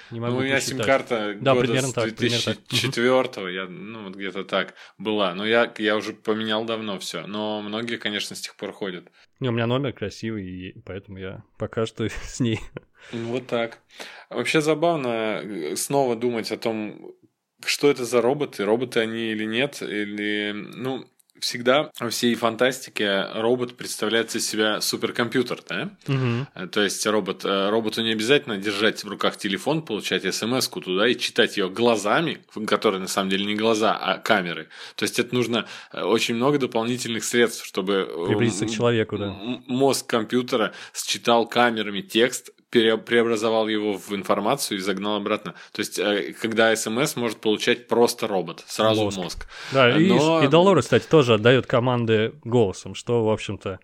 [0.09, 4.15] Не могу ну, у меня сим-карта да, года примерно с 2004 так, я, ну, вот
[4.15, 5.33] где-то так была.
[5.35, 7.27] Но я, я уже поменял давно все.
[7.27, 9.05] Но многие, конечно, с тех пор ходят.
[9.39, 12.59] Не, у меня номер красивый, и поэтому я пока что с ней.
[13.11, 13.79] Вот так.
[14.29, 17.13] Вообще забавно э, снова думать о том,
[17.65, 21.05] что это за роботы, роботы они или нет, или, ну,
[21.41, 25.89] всегда во всей фантастике робот представляет из себя суперкомпьютер, да?
[26.07, 26.67] Угу.
[26.69, 31.17] То есть робот, э, роботу не обязательно держать в руках телефон, получать смс-ку туда и
[31.17, 34.69] читать ее глазами, которые на самом деле не глаза, а камеры.
[34.95, 39.35] То есть это нужно э, очень много дополнительных средств, чтобы приблизиться к человеку, да.
[39.67, 45.53] Мозг компьютера считал камерами текст, преобразовал его в информацию и загнал обратно.
[45.71, 49.17] То есть, э, когда смс может получать просто робот, сразу мозг.
[49.17, 49.47] мозг.
[49.71, 50.41] Да, Но...
[50.41, 53.79] и, и Долорес, кстати, тоже отдает команды голосом, что, в общем-то...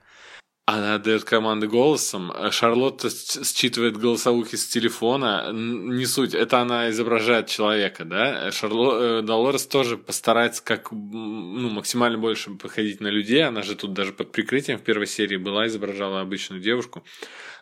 [0.70, 2.30] Она отдает команды голосом.
[2.52, 5.50] Шарлотта считывает голосовухи с телефона.
[5.54, 6.34] Не суть.
[6.34, 8.52] Это она изображает человека, да?
[8.52, 9.20] Шарло...
[9.20, 13.46] Э, Долорес тоже постарается как ну, максимально больше походить на людей.
[13.46, 17.02] Она же тут даже под прикрытием в первой серии была, изображала обычную девушку.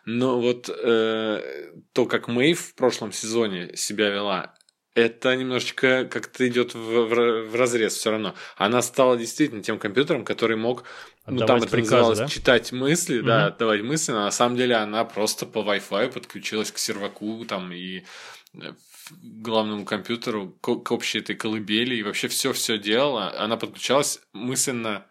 [0.04, 4.55] Но вот э, то, как Мэйв в прошлом сезоне себя вела,
[4.96, 8.34] это немножечко как-то идет в, в, в разрез все равно.
[8.56, 10.84] Она стала действительно тем компьютером, который мог,
[11.26, 12.28] ну там это приказы, называлось, да?
[12.28, 13.26] читать мысли, угу.
[13.26, 17.72] да, отдавать мысли, но на самом деле она просто по Wi-Fi подключилась к серваку там
[17.72, 18.04] и
[18.54, 18.72] э,
[19.10, 23.38] главному компьютеру, к, к общей этой колыбели, и вообще все-все делала.
[23.38, 25.04] Она подключалась мысленно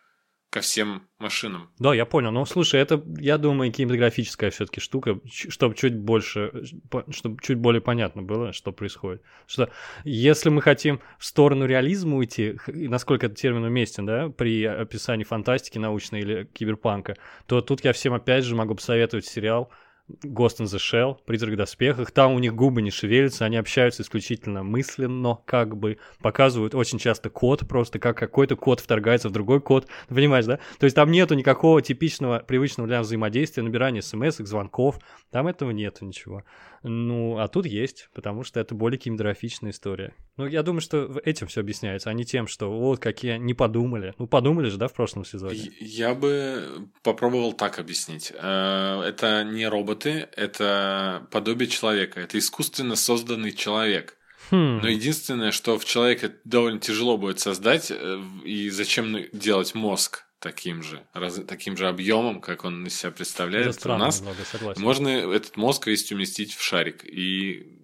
[0.56, 1.70] ко всем машинам.
[1.80, 2.32] Да, я понял.
[2.32, 6.64] Но слушай, это, я думаю, кинематографическая все-таки штука, чтобы чуть больше,
[7.10, 9.22] чтобы чуть более понятно было, что происходит.
[9.48, 9.70] Что
[10.06, 15.78] если мы хотим в сторону реализма уйти, насколько этот термин уместен, да, при описании фантастики
[15.78, 19.70] научной или киберпанка, то тут я всем опять же могу посоветовать сериал
[20.08, 22.12] Ghost in the Shell, Призрак в доспехах.
[22.12, 27.30] Там у них губы не шевелятся, они общаются исключительно мысленно, как бы показывают очень часто
[27.32, 29.88] код, просто как какой-то код вторгается в другой код.
[30.08, 30.60] Ты понимаешь, да?
[30.80, 35.00] То есть там нету никакого типичного, привычного для взаимодействия, набирания смс, звонков.
[35.32, 36.44] Там этого нету ничего.
[36.84, 40.14] Ну, а тут есть, потому что это более кинематографичная история.
[40.38, 44.14] Ну, я думаю, что этим все объясняется, а не тем, что вот какие не подумали.
[44.18, 45.72] Ну, подумали же, да, в прошлом сезоне?
[45.80, 48.34] Я бы попробовал так объяснить.
[48.36, 52.20] Э, это не роботы, это подобие человека.
[52.20, 54.18] Это искусственно созданный человек.
[54.52, 54.82] Хм.
[54.82, 60.24] Но единственное, что в человеке довольно тяжело будет создать, э, и зачем делать мозг?
[60.40, 63.78] таким же, раз, таким же объемом, как он из себя представляет.
[63.78, 67.04] Это у нас немного, можно этот мозг весь уместить в шарик.
[67.04, 67.76] И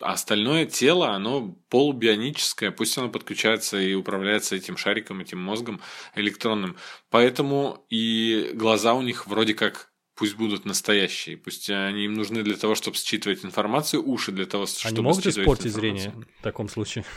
[0.00, 5.80] остальное тело, оно полубионическое, пусть оно подключается и управляется этим шариком, этим мозгом
[6.14, 6.76] электронным.
[7.10, 12.56] Поэтому и глаза у них вроде как пусть будут настоящие, пусть они им нужны для
[12.56, 17.04] того, чтобы считывать информацию, уши для того, чтобы они могут испортить зрение в таком случае?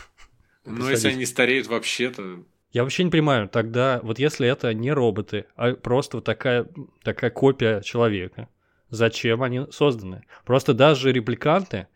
[0.68, 5.46] Ну, если они стареют вообще-то, я вообще не понимаю, тогда вот если это не роботы,
[5.56, 6.68] а просто вот такая,
[7.04, 8.50] такая копия человека,
[8.90, 10.26] зачем они созданы?
[10.44, 11.88] Просто даже репликанты,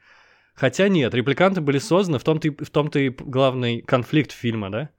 [0.59, 4.89] хотя нет, репликанты были созданы, в том-то и, в том-то и главный конфликт фильма, да?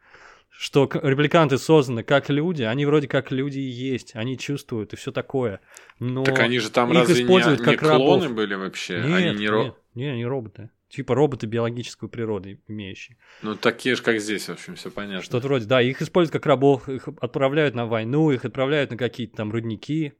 [0.48, 5.12] Что репликанты созданы как люди, они вроде как люди и есть, они чувствуют и все
[5.12, 5.60] такое.
[5.98, 8.36] Но так они же там разве используют не, как не клоны рабов.
[8.36, 9.00] были вообще?
[9.00, 9.64] Нет, они не, ро...
[9.64, 10.70] нет, нет, они роботы.
[10.88, 13.16] Типа роботы биологической природы имеющие.
[13.42, 15.22] Ну, такие же, как здесь, в общем, все понятно.
[15.22, 19.36] Что-то вроде, да, их используют как рабов, их отправляют на войну, их отправляют на какие-то
[19.36, 20.14] там рудники,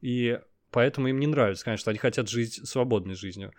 [0.00, 0.38] и
[0.70, 3.52] поэтому им не нравится, конечно, они хотят жить свободной жизнью.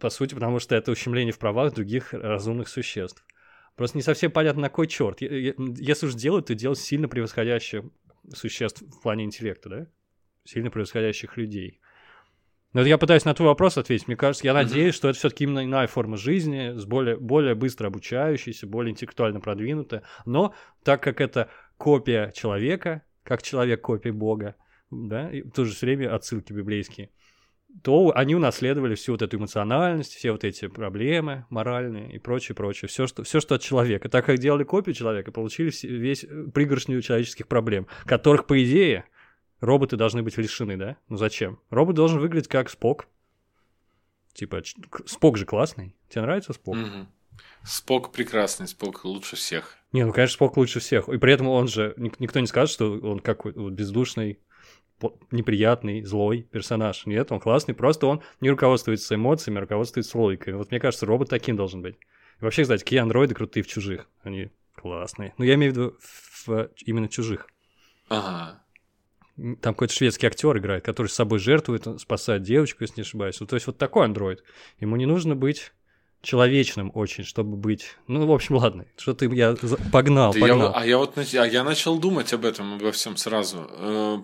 [0.00, 3.24] По сути, потому что это ущемление в правах других разумных существ.
[3.76, 5.20] Просто не совсем понятно, на кой черт.
[5.20, 7.84] Если уж делают, то делать сильно превосходящих
[8.34, 9.86] существ в плане интеллекта, да?
[10.44, 11.80] Сильно превосходящих людей.
[12.72, 14.06] Но я пытаюсь на твой вопрос ответить.
[14.06, 17.88] Мне кажется, я надеюсь, что это все-таки именно иная форма жизни, с более, более быстро
[17.88, 20.02] обучающейся, более интеллектуально продвинутая.
[20.24, 24.54] Но так как это копия человека, как человек копия Бога,
[24.90, 27.10] да, и в то же время отсылки библейские,
[27.82, 32.88] то они унаследовали всю вот эту эмоциональность, все вот эти проблемы моральные и прочее, прочее.
[32.88, 34.08] Все, что, все, что от человека.
[34.08, 39.04] Так как делали копию человека, получили весь пригоршню человеческих проблем, которых, по идее,
[39.60, 40.96] роботы должны быть лишены, да?
[41.08, 41.58] Ну зачем?
[41.70, 43.06] Робот должен выглядеть как Спок.
[44.34, 44.62] Типа,
[45.06, 45.96] Спок же классный.
[46.08, 46.76] Тебе нравится Спок?
[46.76, 47.06] Угу.
[47.64, 49.76] Спок прекрасный, Спок лучше всех.
[49.92, 51.08] Не, ну, конечно, Спок лучше всех.
[51.08, 54.38] И при этом он же, никто не скажет, что он как бездушный,
[55.30, 57.06] неприятный, злой персонаж.
[57.06, 60.54] Нет, он классный, просто он не руководствуется эмоциями, а руководствуется логикой.
[60.54, 61.96] Вот мне кажется, робот таким должен быть.
[62.40, 64.08] И вообще, кстати, какие андроиды крутые в чужих.
[64.22, 65.34] Они классные.
[65.38, 67.46] Ну, я имею в виду в, в именно чужих.
[68.08, 68.60] Ага
[69.60, 73.36] там какой-то шведский актер играет, который с собой жертвует, спасает девочку, если не ошибаюсь.
[73.36, 74.42] то есть вот такой андроид.
[74.80, 75.72] Ему не нужно быть
[76.22, 77.96] человечным очень, чтобы быть...
[78.06, 79.56] Ну, в общем, ладно, что ты я
[79.92, 80.72] погнал, да погнал.
[80.72, 83.66] Я, а я вот а я начал думать об этом, обо всем сразу.
[83.70, 84.18] Э,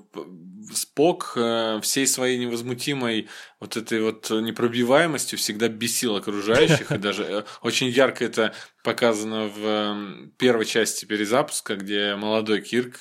[0.74, 3.28] Спок э, всей своей невозмутимой
[3.60, 10.30] вот этой вот непробиваемостью всегда бесил окружающих, и даже э, очень ярко это показано в
[10.38, 13.00] первой части перезапуска, где молодой Кирк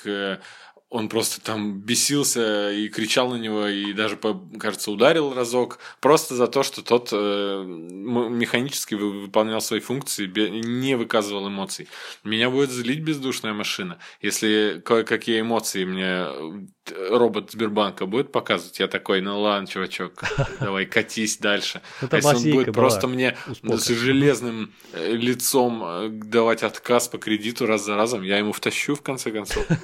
[0.96, 4.18] он просто там бесился и кричал на него, и даже,
[4.58, 11.48] кажется, ударил разок, просто за то, что тот э, механически выполнял свои функции, не выказывал
[11.48, 11.86] эмоций.
[12.24, 13.98] Меня будет злить бездушная машина.
[14.22, 20.24] Если кое-какие эмоции мне э, робот Сбербанка будет показывать, я такой, ну ладно, чувачок,
[20.60, 21.82] давай катись дальше.
[22.10, 27.84] А если он будет просто мне с железным э, лицом давать отказ по кредиту раз
[27.84, 29.66] за разом, я ему втащу в конце концов.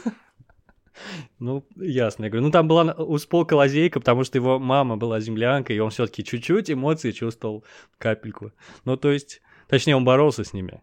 [1.38, 2.24] Ну, ясно.
[2.24, 5.78] Я говорю, ну там была у Сполка лазейка, потому что его мама была землянка, и
[5.78, 7.64] он все-таки чуть-чуть эмоции чувствовал,
[7.98, 8.52] капельку.
[8.84, 10.80] Ну, то есть, точнее, он боролся с ними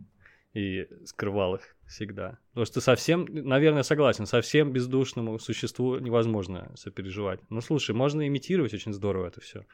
[0.54, 2.38] и скрывал их всегда.
[2.50, 7.40] Потому что совсем, наверное, согласен, совсем бездушному существу невозможно сопереживать.
[7.50, 9.66] Ну, слушай, можно имитировать очень здорово это все.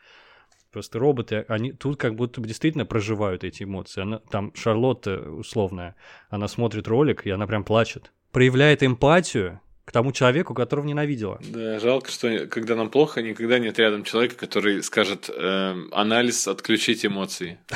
[0.71, 4.01] Просто роботы, они тут как будто бы действительно проживают эти эмоции.
[4.01, 5.95] Она, там Шарлотта условная,
[6.29, 8.11] она смотрит ролик, и она прям плачет.
[8.31, 11.39] Проявляет эмпатию, к тому человеку, которого ненавидела.
[11.41, 17.05] Да, жалко, что когда нам плохо, никогда нет рядом человека, который скажет э, анализ, отключить
[17.05, 17.59] эмоции.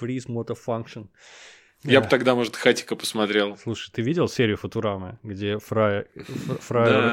[0.00, 1.08] Freeze Motor Function.
[1.84, 3.56] Я бы тогда, может, Хатика посмотрел.
[3.56, 5.58] Слушай, ты видел серию Футурамы, где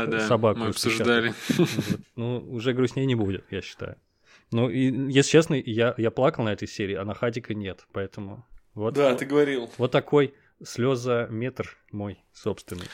[0.05, 1.33] да, собаку мы обсуждали.
[2.15, 3.97] Ну, уже грустнее не будет, я считаю.
[4.51, 8.45] Ну, и, если честно, я, я плакал на этой серии, а на Хатика нет, поэтому...
[8.75, 9.69] Вот, да, ты говорил.
[9.77, 12.87] Вот такой слезометр мой собственный.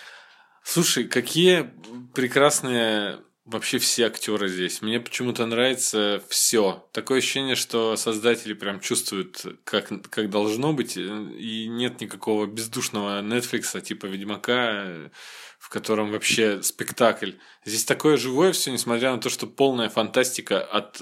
[0.63, 1.71] Слушай, какие
[2.13, 4.81] прекрасные вообще все актеры здесь.
[4.81, 6.87] Мне почему-то нравится все.
[6.91, 13.79] Такое ощущение, что создатели прям чувствуют, как, как должно быть, и нет никакого бездушного Netflix,
[13.81, 15.11] типа Ведьмака,
[15.59, 17.33] в котором вообще спектакль.
[17.63, 21.01] Здесь такое живое все, несмотря на то, что полная фантастика от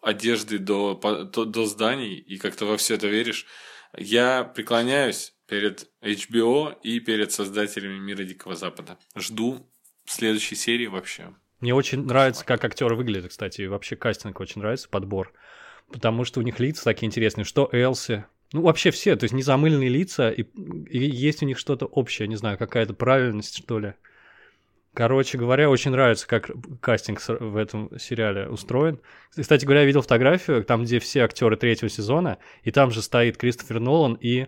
[0.00, 3.46] одежды до, до зданий, и как-то во все это веришь.
[3.96, 8.96] Я преклоняюсь перед HBO и перед создателями Мира Дикого Запада.
[9.16, 9.68] Жду
[10.06, 11.34] следующей серии вообще.
[11.58, 15.32] Мне очень нравится, как актеры выглядят, кстати, и вообще кастинг очень нравится, подбор.
[15.92, 19.88] Потому что у них лица такие интересные, что Элси, ну, вообще все, то есть незамыленные
[19.88, 23.94] лица, и, и есть у них что-то общее, не знаю, какая-то правильность, что ли.
[24.94, 29.00] Короче говоря, очень нравится, как кастинг в этом сериале устроен.
[29.36, 33.36] Кстати говоря, я видел фотографию, там, где все актеры третьего сезона, и там же стоит
[33.36, 34.46] Кристофер Нолан и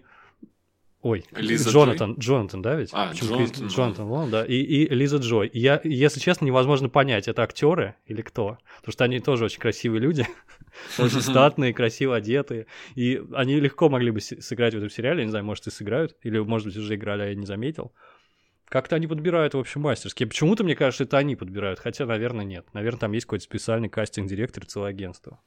[1.03, 2.37] Ой, Лиза Джонатан, Джой?
[2.37, 2.91] Джонатан, да ведь?
[2.93, 5.49] А, Почему Джонатан, Джонатан Лон, да, и, и Лиза Джой.
[5.49, 9.59] И я, если честно, невозможно понять, это актеры или кто, потому что они тоже очень
[9.59, 10.29] красивые люди,
[10.99, 15.31] очень статные, красиво одетые, и они легко могли бы сыграть в этом сериале, я не
[15.31, 17.93] знаю, может и сыграют, или, может быть, уже играли, а я не заметил.
[18.69, 20.25] Как-то они подбирают, в общем, мастерски.
[20.25, 22.65] Почему-то, мне кажется, это они подбирают, хотя, наверное, нет.
[22.73, 25.41] Наверное, там есть какой-то специальный кастинг-директор, целое агентство.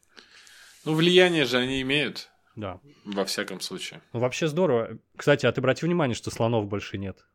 [0.84, 2.30] Ну, влияние же они имеют.
[2.56, 2.80] Да.
[3.04, 4.02] Во всяком случае.
[4.14, 4.98] Ну, вообще здорово.
[5.16, 7.26] Кстати, а ты обрати внимание, что слонов больше нет.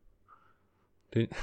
[1.11, 1.29] Ты...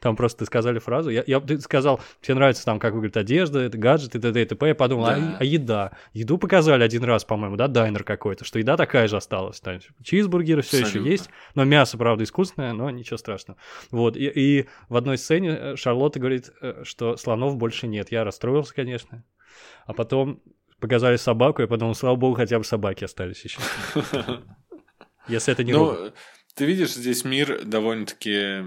[0.00, 1.10] Там просто сказали фразу.
[1.10, 4.42] Я, я ты сказал, тебе нравится там, как выглядит одежда, это гаджеты, т.д.
[4.42, 4.68] и т.п.
[4.68, 5.16] Я подумал, а, да.
[5.16, 5.92] а, а еда?
[6.12, 9.58] Еду показали один раз, по-моему, да, дайнер какой-то, что еда такая же осталась.
[9.58, 13.58] Там, чизбургеры все еще есть, но мясо, правда, искусственное, но ничего страшного.
[13.90, 18.12] Вот, и, и в одной сцене э, Шарлотта говорит, э, что слонов больше нет.
[18.12, 19.24] Я расстроился, конечно.
[19.86, 20.40] А потом
[20.80, 23.60] показали собаку, я подумал, слава богу, хотя бы собаки остались еще.
[25.28, 26.12] Если это не Ну,
[26.54, 28.64] ты видишь, здесь мир довольно-таки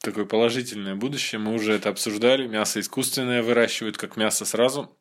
[0.00, 1.38] такое положительное будущее.
[1.38, 2.46] Мы уже это обсуждали.
[2.46, 4.96] Мясо искусственное выращивают, как мясо сразу.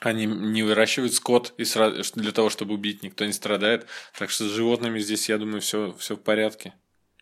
[0.00, 3.86] Они не выращивают скот и сразу, для того, чтобы убить, никто не страдает.
[4.18, 6.74] Так что с животными здесь, я думаю, все, все в порядке.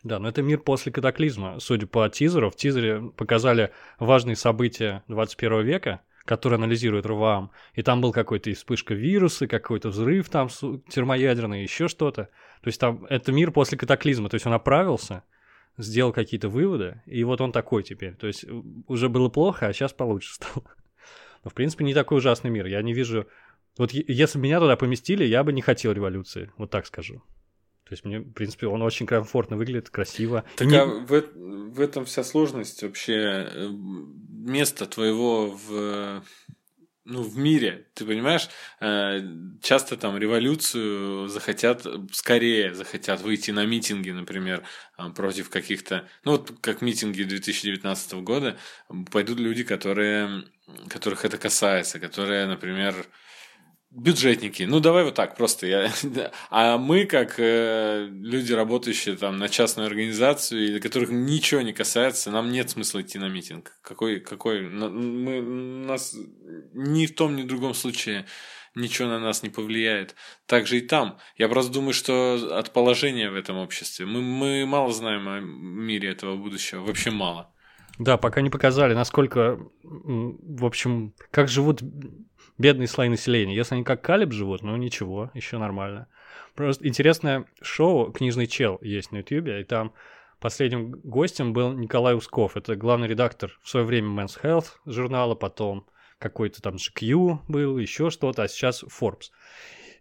[0.03, 1.61] Да, но это мир после катаклизма.
[1.61, 8.01] Судя по тизеру, в тизере показали важные события 21 века– который анализирует РВАМ, и там
[8.01, 10.49] был какой-то вспышка вируса, какой-то взрыв там
[10.89, 12.25] термоядерный, еще что-то.
[12.63, 15.25] То есть там это мир после катаклизма, то есть он оправился,
[15.79, 18.15] сделал какие-то выводы, и вот он такой теперь.
[18.15, 20.65] То есть э, уже было плохо, а сейчас получше стало.
[21.45, 22.67] Но, в принципе, не такой ужасный мир.
[22.67, 23.27] Я не вижу...
[23.79, 27.23] Вот если бы меня туда поместили, я бы не хотел революции, вот так скажу.
[27.85, 30.45] То есть мне, в принципе, он очень комфортно выглядит, красиво.
[30.57, 30.77] Так не...
[30.77, 31.11] а в,
[31.73, 33.69] в этом вся сложность вообще э,
[34.43, 36.23] место твоего в
[37.05, 38.49] ну, в мире, ты понимаешь,
[38.81, 39.21] э,
[39.61, 44.63] часто там революцию захотят, скорее захотят выйти на митинги, например,
[44.99, 48.57] э, против каких-то, ну, вот как митинги 2019 года,
[49.11, 50.45] пойдут люди, которые,
[50.89, 52.95] которых это касается, которые, например,
[53.93, 54.63] бюджетники.
[54.65, 55.67] Ну, давай вот так просто.
[55.67, 55.91] Я...
[56.51, 62.31] А мы, как э, люди, работающие там на частную организацию, и которых ничего не касается,
[62.31, 63.73] нам нет смысла идти на митинг.
[63.83, 64.63] Какой, какой...
[64.63, 65.41] Мы,
[65.87, 66.17] нас
[66.73, 68.27] ни в том, ни в другом случае
[68.75, 70.15] ничего на нас не повлияет.
[70.47, 71.19] Так же и там.
[71.37, 74.07] Я просто думаю, что от положения в этом обществе.
[74.07, 76.81] Мы, мы мало знаем о мире этого будущего.
[76.81, 77.53] Вообще мало.
[77.99, 81.83] Да, пока не показали, насколько, в общем, как живут
[82.59, 83.55] бедные слои населения.
[83.55, 86.09] Если они как Калиб живут, ну ничего, еще нормально.
[86.55, 89.93] Просто интересное шоу «Книжный чел» есть на Ютьюбе, и там
[90.39, 92.57] последним гостем был Николай Усков.
[92.57, 95.87] Это главный редактор в свое время Men's Health журнала, потом
[96.19, 99.31] какой-то там GQ был, еще что-то, а сейчас Forbes.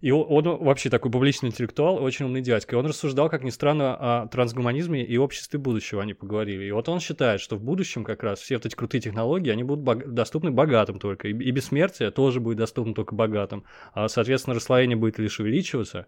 [0.02, 2.76] И он, он вообще такой публичный интеллектуал, очень умный дядька.
[2.76, 6.66] И он рассуждал, как ни странно, о трансгуманизме и обществе будущего они поговорили.
[6.66, 9.64] И вот он считает, что в будущем как раз все вот эти крутые технологии, они
[9.64, 10.06] будут бог...
[10.08, 11.28] доступны богатым только.
[11.28, 13.63] И, и бессмертие тоже будет доступно только богатым.
[13.94, 16.08] А, соответственно, расслоение будет лишь увеличиваться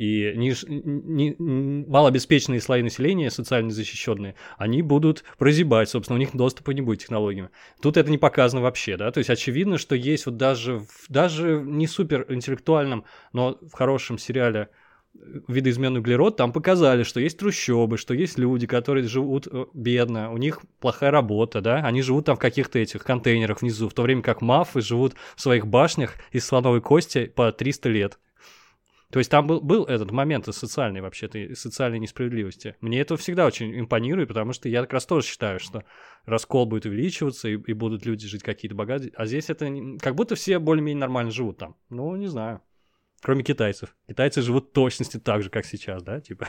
[0.00, 6.70] и ниж, ни, малообеспеченные слои населения, социально защищенные, они будут прозябать, собственно, у них доступа
[6.70, 7.50] не будет технологиями.
[7.82, 11.62] Тут это не показано вообще, да, то есть очевидно, что есть вот даже, в, даже
[11.62, 14.70] не супер интеллектуальном, но в хорошем сериале
[15.14, 20.32] э, видоизменный углерод, там показали, что есть трущобы, что есть люди, которые живут э, бедно,
[20.32, 24.00] у них плохая работа, да, они живут там в каких-то этих контейнерах внизу, в то
[24.00, 28.18] время как мафы живут в своих башнях из слоновой кости по 300 лет.
[29.10, 32.76] То есть там был, был этот момент социальной вообще-то, социальной несправедливости.
[32.80, 35.84] Мне это всегда очень импонирует, потому что я как раз тоже считаю, что
[36.26, 39.12] раскол будет увеличиваться, и, и будут люди жить какие-то богатые.
[39.16, 39.68] А здесь это
[40.00, 41.76] как будто все более-менее нормально живут там.
[41.88, 42.62] Ну, не знаю.
[43.20, 43.96] Кроме китайцев.
[44.08, 46.48] Китайцы живут точности так же, как сейчас, да, типа.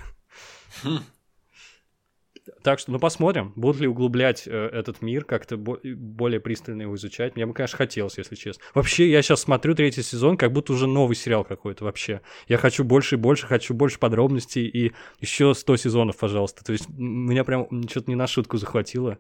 [2.64, 6.96] Так что, ну, посмотрим, будут ли углублять э, этот мир, как-то бо- более пристально его
[6.96, 7.36] изучать.
[7.36, 8.64] Мне бы, конечно, хотелось, если честно.
[8.74, 12.22] Вообще, я сейчас смотрю третий сезон, как будто уже новый сериал какой-то вообще.
[12.48, 16.64] Я хочу больше и больше, хочу больше подробностей и еще 100 сезонов, пожалуйста.
[16.64, 19.20] То есть меня прям что-то не на шутку захватило.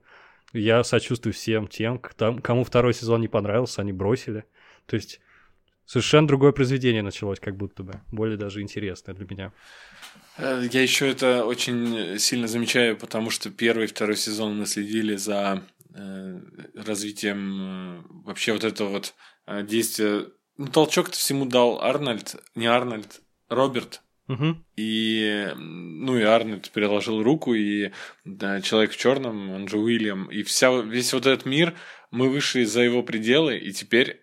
[0.54, 4.46] Я сочувствую всем тем, кому второй сезон не понравился, они бросили.
[4.86, 5.22] То есть
[5.86, 8.02] совершенно другое произведение началось, как будто бы.
[8.12, 9.54] Более даже интересное для меня.
[10.38, 15.16] Э, я еще это очень сильно замечаю, потому что первый и второй сезон мы следили
[15.16, 15.64] за
[15.94, 16.40] э,
[16.76, 19.14] развитием э, вообще вот этого вот
[19.64, 20.28] действия.
[20.58, 24.02] Ну, толчок-то всему дал Арнольд, не Арнольд, Роберт.
[24.28, 24.56] Угу.
[24.78, 27.92] И, ну, и Арнольд переложил руку, и
[28.24, 31.74] да, человек в черном, он же Уильям, и вся, весь вот этот мир,
[32.12, 34.22] мы вышли за его пределы, и теперь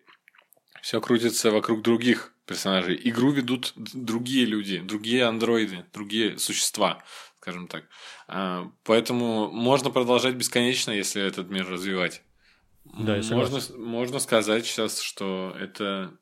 [0.81, 3.01] все крутится вокруг других персонажей.
[3.05, 7.05] Игру ведут другие люди, другие андроиды, другие существа,
[7.41, 7.85] скажем так.
[8.27, 12.23] А, поэтому можно продолжать бесконечно, если этот мир развивать.
[12.85, 16.19] Да, я можно, можно сказать сейчас, что это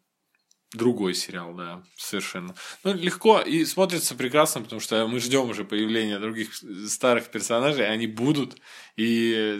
[0.72, 2.54] другой сериал, да, совершенно.
[2.84, 6.54] Ну, легко и смотрится прекрасно, потому что мы ждем уже появления других
[6.88, 8.60] старых персонажей, они будут,
[8.96, 9.58] и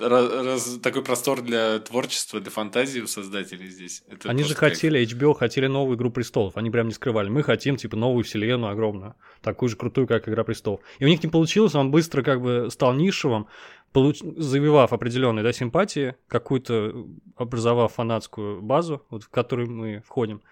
[0.00, 4.02] раз, такой простор для творчества, для фантазии у создателей здесь.
[4.08, 5.12] Это Они же хотели, кайф.
[5.12, 7.28] HBO хотели новую «Игру престолов», они прям не скрывали.
[7.28, 10.80] Мы хотим, типа, новую вселенную огромную, такую же крутую, как «Игра престолов».
[10.98, 13.46] И у них не получилось, он быстро как бы стал нишевым,
[13.92, 14.20] получ...
[14.20, 20.42] завивав определенные да, симпатии, какую-то образовав фанатскую базу, вот, в которую мы входим.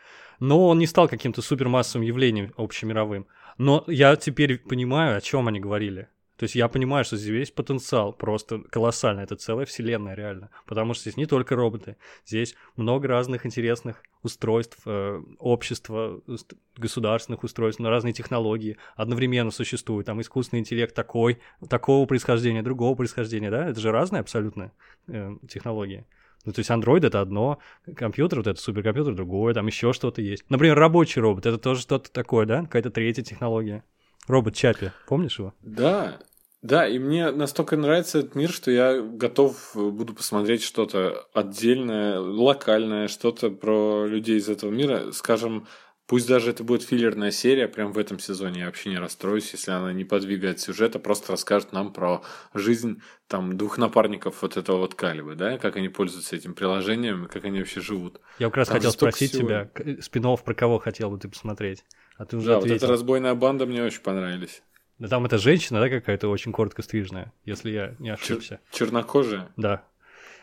[0.41, 3.27] Но он не стал каким-то супермассовым явлением общемировым.
[3.59, 6.09] Но я теперь понимаю, о чем они говорили.
[6.39, 9.25] То есть я понимаю, что здесь весь потенциал просто колоссальный.
[9.25, 10.51] Это целая вселенная реально.
[10.67, 11.97] Потому что здесь не только роботы.
[12.25, 16.23] Здесь много разных интересных устройств, э, общества,
[16.77, 20.07] государственных устройств, на разные технологии одновременно существуют.
[20.07, 23.69] Там искусственный интеллект такой, такого происхождения, другого происхождения, да?
[23.69, 24.71] Это же разные абсолютно
[25.09, 26.07] э, технологии.
[26.45, 27.59] Ну, то есть Android это одно,
[27.97, 30.49] компьютер, вот это суперкомпьютер другое, там еще что-то есть.
[30.49, 32.63] Например, рабочий робот, это тоже что-то такое, да?
[32.63, 33.83] Какая-то третья технология.
[34.29, 35.55] Робот Чапи, помнишь его?
[35.63, 36.19] Да,
[36.61, 42.19] да, и мне настолько нравится этот мир, что я готов э, буду посмотреть что-то отдельное,
[42.19, 45.13] локальное, что-то про людей из этого мира.
[45.13, 45.69] Скажем,
[46.09, 49.71] пусть даже это будет филлерная серия, прям в этом сезоне я вообще не расстроюсь, если
[49.71, 52.23] она не подвигает сюжет, а просто расскажет нам про
[52.55, 57.45] жизнь там двух напарников вот этого вот Калибы, да, как они пользуются этим приложением, как
[57.45, 58.21] они вообще живут.
[58.41, 59.47] Я как раз там хотел спросить всего.
[59.47, 61.85] тебя, спинов про кого хотел бы ты посмотреть?
[62.17, 62.75] А ты уже да, ответил.
[62.75, 64.63] вот эта разбойная банда мне очень понравились.
[64.99, 68.61] Да там эта женщина, да, какая-то очень коротко стрижная, если я не ошибся.
[68.73, 69.49] Чер- чернокожая?
[69.57, 69.85] Да.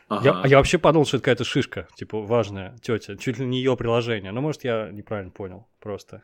[0.08, 0.42] Ага.
[0.44, 3.76] Я, я вообще подумал, что это какая-то шишка, типа, важная тетя, чуть ли не ее
[3.76, 4.32] приложение.
[4.32, 6.22] Но, может, я неправильно понял, просто.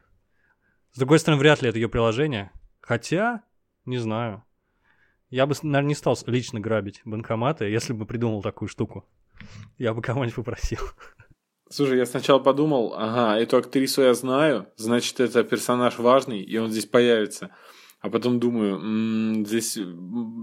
[0.94, 2.52] С другой стороны, вряд ли это ее приложение.
[2.80, 3.44] Хотя,
[3.86, 4.44] не знаю.
[5.30, 9.08] Я бы, наверное, не стал лично грабить банкоматы, если бы придумал такую штуку.
[9.78, 10.80] Я бы кого-нибудь попросил.
[11.70, 16.70] Слушай, я сначала подумал, ага, эту актрису я знаю, значит, это персонаж важный, и он
[16.70, 17.56] здесь появится.
[18.02, 19.78] А потом думаю, м-м, здесь,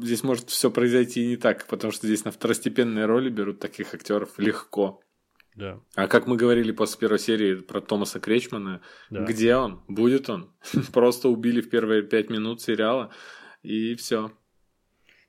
[0.02, 3.92] здесь может все произойти и не так, потому что здесь на второстепенные роли берут таких
[3.94, 5.02] актеров легко.
[5.56, 5.80] Да.
[5.96, 8.80] А как мы говорили после первой серии про Томаса Кречмана,
[9.11, 9.24] да.
[9.24, 9.82] где он?
[9.88, 10.52] Будет он?
[10.92, 13.11] Просто убили в первые пять минут сериала,
[13.64, 14.30] и все.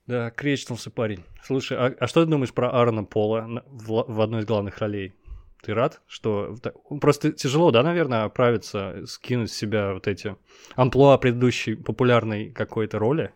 [0.05, 1.23] Да, кречнулся парень.
[1.43, 5.15] Слушай, а, а что ты думаешь про Аарона Пола в, в одной из главных ролей?
[5.61, 6.55] Ты рад, что...
[7.01, 10.35] Просто тяжело, да, наверное, оправиться, скинуть с себя вот эти
[10.75, 13.33] амплуа предыдущей популярной какой-то роли?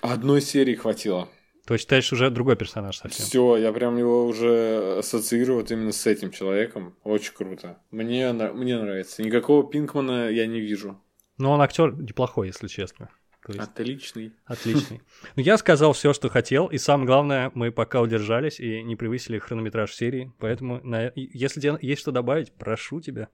[0.00, 1.28] Одной серии хватило.
[1.66, 3.26] То есть считаешь уже другой персонаж совсем?
[3.26, 6.96] Все, я прям его уже ассоциирую вот именно с этим человеком.
[7.04, 7.78] Очень круто.
[7.92, 9.22] Мне, мне нравится.
[9.22, 11.00] Никакого Пинкмана я не вижу.
[11.38, 13.10] Ну, он актер неплохой, если честно.
[13.46, 13.64] То есть...
[13.64, 14.32] Отличный.
[14.44, 15.00] Отличный.
[15.36, 19.38] Ну, я сказал все, что хотел, и самое главное, мы пока удержались и не превысили
[19.38, 21.12] хронометраж серии, поэтому на...
[21.14, 23.28] если есть что добавить, прошу тебя.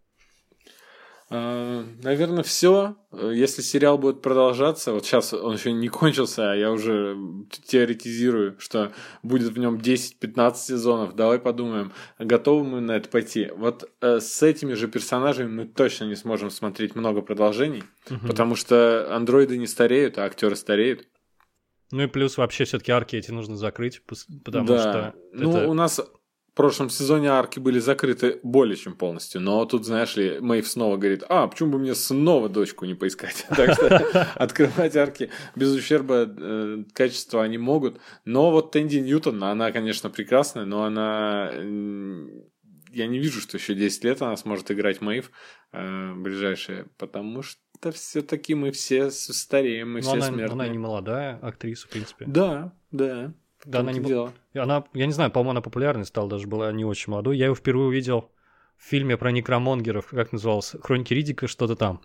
[1.29, 2.97] А, наверное, все.
[3.13, 7.17] Если сериал будет продолжаться, вот сейчас он еще не кончился, а я уже
[7.65, 11.17] теоретизирую, что будет в нем 10-15 сезонов.
[11.17, 13.51] Давай подумаем, готовы мы на это пойти.
[13.57, 18.29] Вот э, с этими же персонажами мы точно не сможем смотреть много продолжений, угу.
[18.29, 21.09] потому что андроиды не стареют, а актеры стареют.
[21.91, 24.03] Ну и плюс вообще все-таки арки эти нужно закрыть,
[24.45, 24.79] потому да.
[24.79, 25.15] что.
[25.33, 25.69] Ну, это...
[25.69, 26.01] у нас
[26.57, 29.41] прошлом сезоне арки были закрыты более чем полностью.
[29.41, 33.47] Но тут, знаешь ли, Мэйв снова говорит, а, почему бы мне снова дочку не поискать?
[33.57, 38.01] Так что открывать арки без ущерба э, качества они могут.
[38.25, 41.51] Но вот Тэнди Ньютон, она, конечно, прекрасная, но она...
[42.91, 45.31] Я не вижу, что еще 10 лет она сможет играть Мэйв
[45.73, 50.53] э, ближайшие, потому что все-таки мы все стареем, мы Но все она, смертные.
[50.53, 52.25] она не молодая актриса, в принципе.
[52.27, 53.35] Да, да.
[53.67, 53.99] Да, она не.
[54.55, 57.37] И Она, я не знаю, по-моему, она популярной стала, даже была не очень молодой.
[57.37, 58.31] Я ее впервые увидел
[58.79, 62.01] в фильме про некромонгеров, как назывался, «Хроники Ридика», что-то там.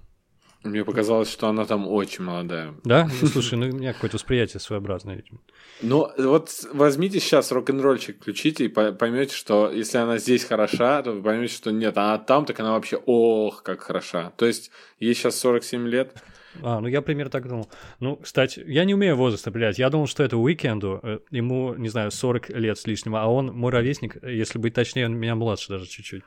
[0.63, 2.75] Мне показалось, что она там очень молодая.
[2.83, 3.09] Да?
[3.21, 5.39] Ну, слушай, ну у меня какое-то восприятие своеобразное, видимо.
[5.81, 11.13] Но вот возьмите сейчас рок-н-ролльчик, включите и по- поймете, что если она здесь хороша, то
[11.13, 14.33] вы поймете, что нет, она там, так она вообще ох, как хороша.
[14.37, 16.15] То есть ей сейчас 47 лет.
[16.61, 17.69] А, ну я примерно так думал.
[17.99, 19.79] Ну, кстати, я не умею возраст определять.
[19.79, 23.47] Я думал, что это Уикенду, э, ему, не знаю, 40 лет с лишним, а он
[23.47, 26.23] мой ровесник, если быть точнее, он меня младше даже чуть-чуть.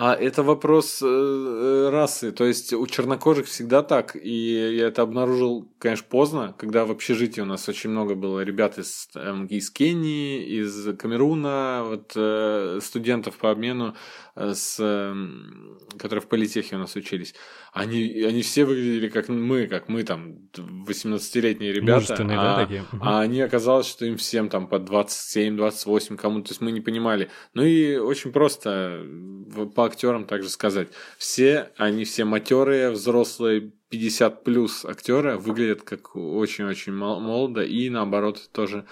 [0.00, 2.30] А это вопрос э, э, расы.
[2.30, 4.14] То есть у чернокожих всегда так.
[4.14, 8.78] И я это обнаружил, конечно, поздно, когда в общежитии у нас очень много было ребят
[8.78, 13.96] из, эм, из Кении, из Камеруна, вот, э, студентов по обмену,
[14.36, 17.34] э, с, эм, которые в политехе у нас учились.
[17.72, 20.48] Они, они все выглядели как мы, как мы там,
[20.86, 22.14] 18-летние ребята.
[22.38, 22.84] А, да, такие?
[23.00, 27.30] А они оказалось, что им всем там по 27-28 кому-то, то есть мы не понимали.
[27.54, 30.88] Ну и очень просто в- по актерам также сказать.
[31.18, 38.50] Все, они все матерые, взрослые, 50 плюс актеры выглядят как очень-очень мол- молодо, и наоборот
[38.52, 38.84] тоже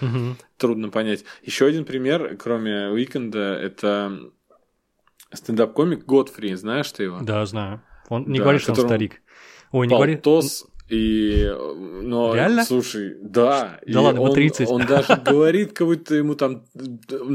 [0.57, 1.25] трудно понять.
[1.43, 4.19] Еще один пример, кроме Уикенда, это
[5.33, 7.19] стендап-комик Годфри, знаешь ты его?
[7.21, 7.83] Да, знаю.
[8.09, 9.23] Он не Да, говорит, что он старик.
[9.73, 10.15] Ой, не говори.
[10.15, 11.53] Полтос и...
[12.03, 12.65] Но, Реально?
[12.65, 13.81] Слушай, да.
[13.87, 14.69] Да ладно, он, 30.
[14.69, 16.65] Он даже говорит, как будто ему там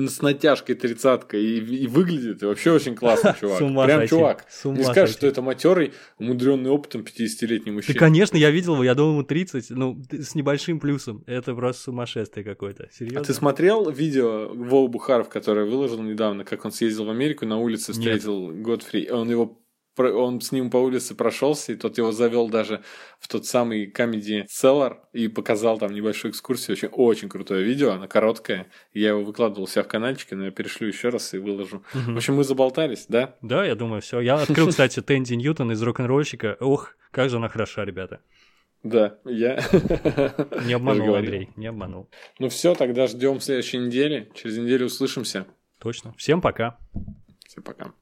[0.08, 3.58] с натяжкой тридцатка и, и выглядит и вообще очень классный чувак.
[3.60, 4.10] С ума Прям сойти.
[4.10, 4.46] чувак.
[4.50, 5.18] С ума Не скажешь, сойти.
[5.18, 8.00] что это матерый, умудренный опытом 50-летний Да, мужчина.
[8.00, 11.24] конечно, я видел его, я думал, ему 30, ну, с небольшим плюсом.
[11.28, 12.88] Это просто сумасшествие какое-то.
[12.94, 13.20] Серьезно?
[13.22, 17.58] А ты смотрел видео Вова Бухаров, которое выложил недавно, как он съездил в Америку, на
[17.58, 19.58] улице встретил Годфри, он его
[19.98, 22.82] он с ним по улице прошелся, и тот его завел даже
[23.20, 26.76] в тот самый комедий Cellar и показал там небольшую экскурсию.
[26.76, 28.68] Очень, очень крутое видео, оно короткое.
[28.94, 31.84] Я его выкладывал у себя в каналчике, но я перешлю еще раз и выложу.
[31.94, 33.36] В общем, мы заболтались, да?
[33.42, 34.20] Да, я думаю, все.
[34.20, 36.58] Я открыл, кстати, Тэнди Ньютон из рок-н-ролльщика.
[36.60, 38.22] Ох, как же она хороша, ребята.
[38.84, 39.58] Да, я.
[40.66, 41.16] Не обманул.
[41.16, 42.10] Андрей, не обманул.
[42.40, 44.32] Ну все, тогда ждем следующей недели.
[44.34, 45.46] Через неделю услышимся.
[45.80, 46.14] Точно.
[46.18, 46.80] Всем пока.
[47.48, 47.94] Всем пока.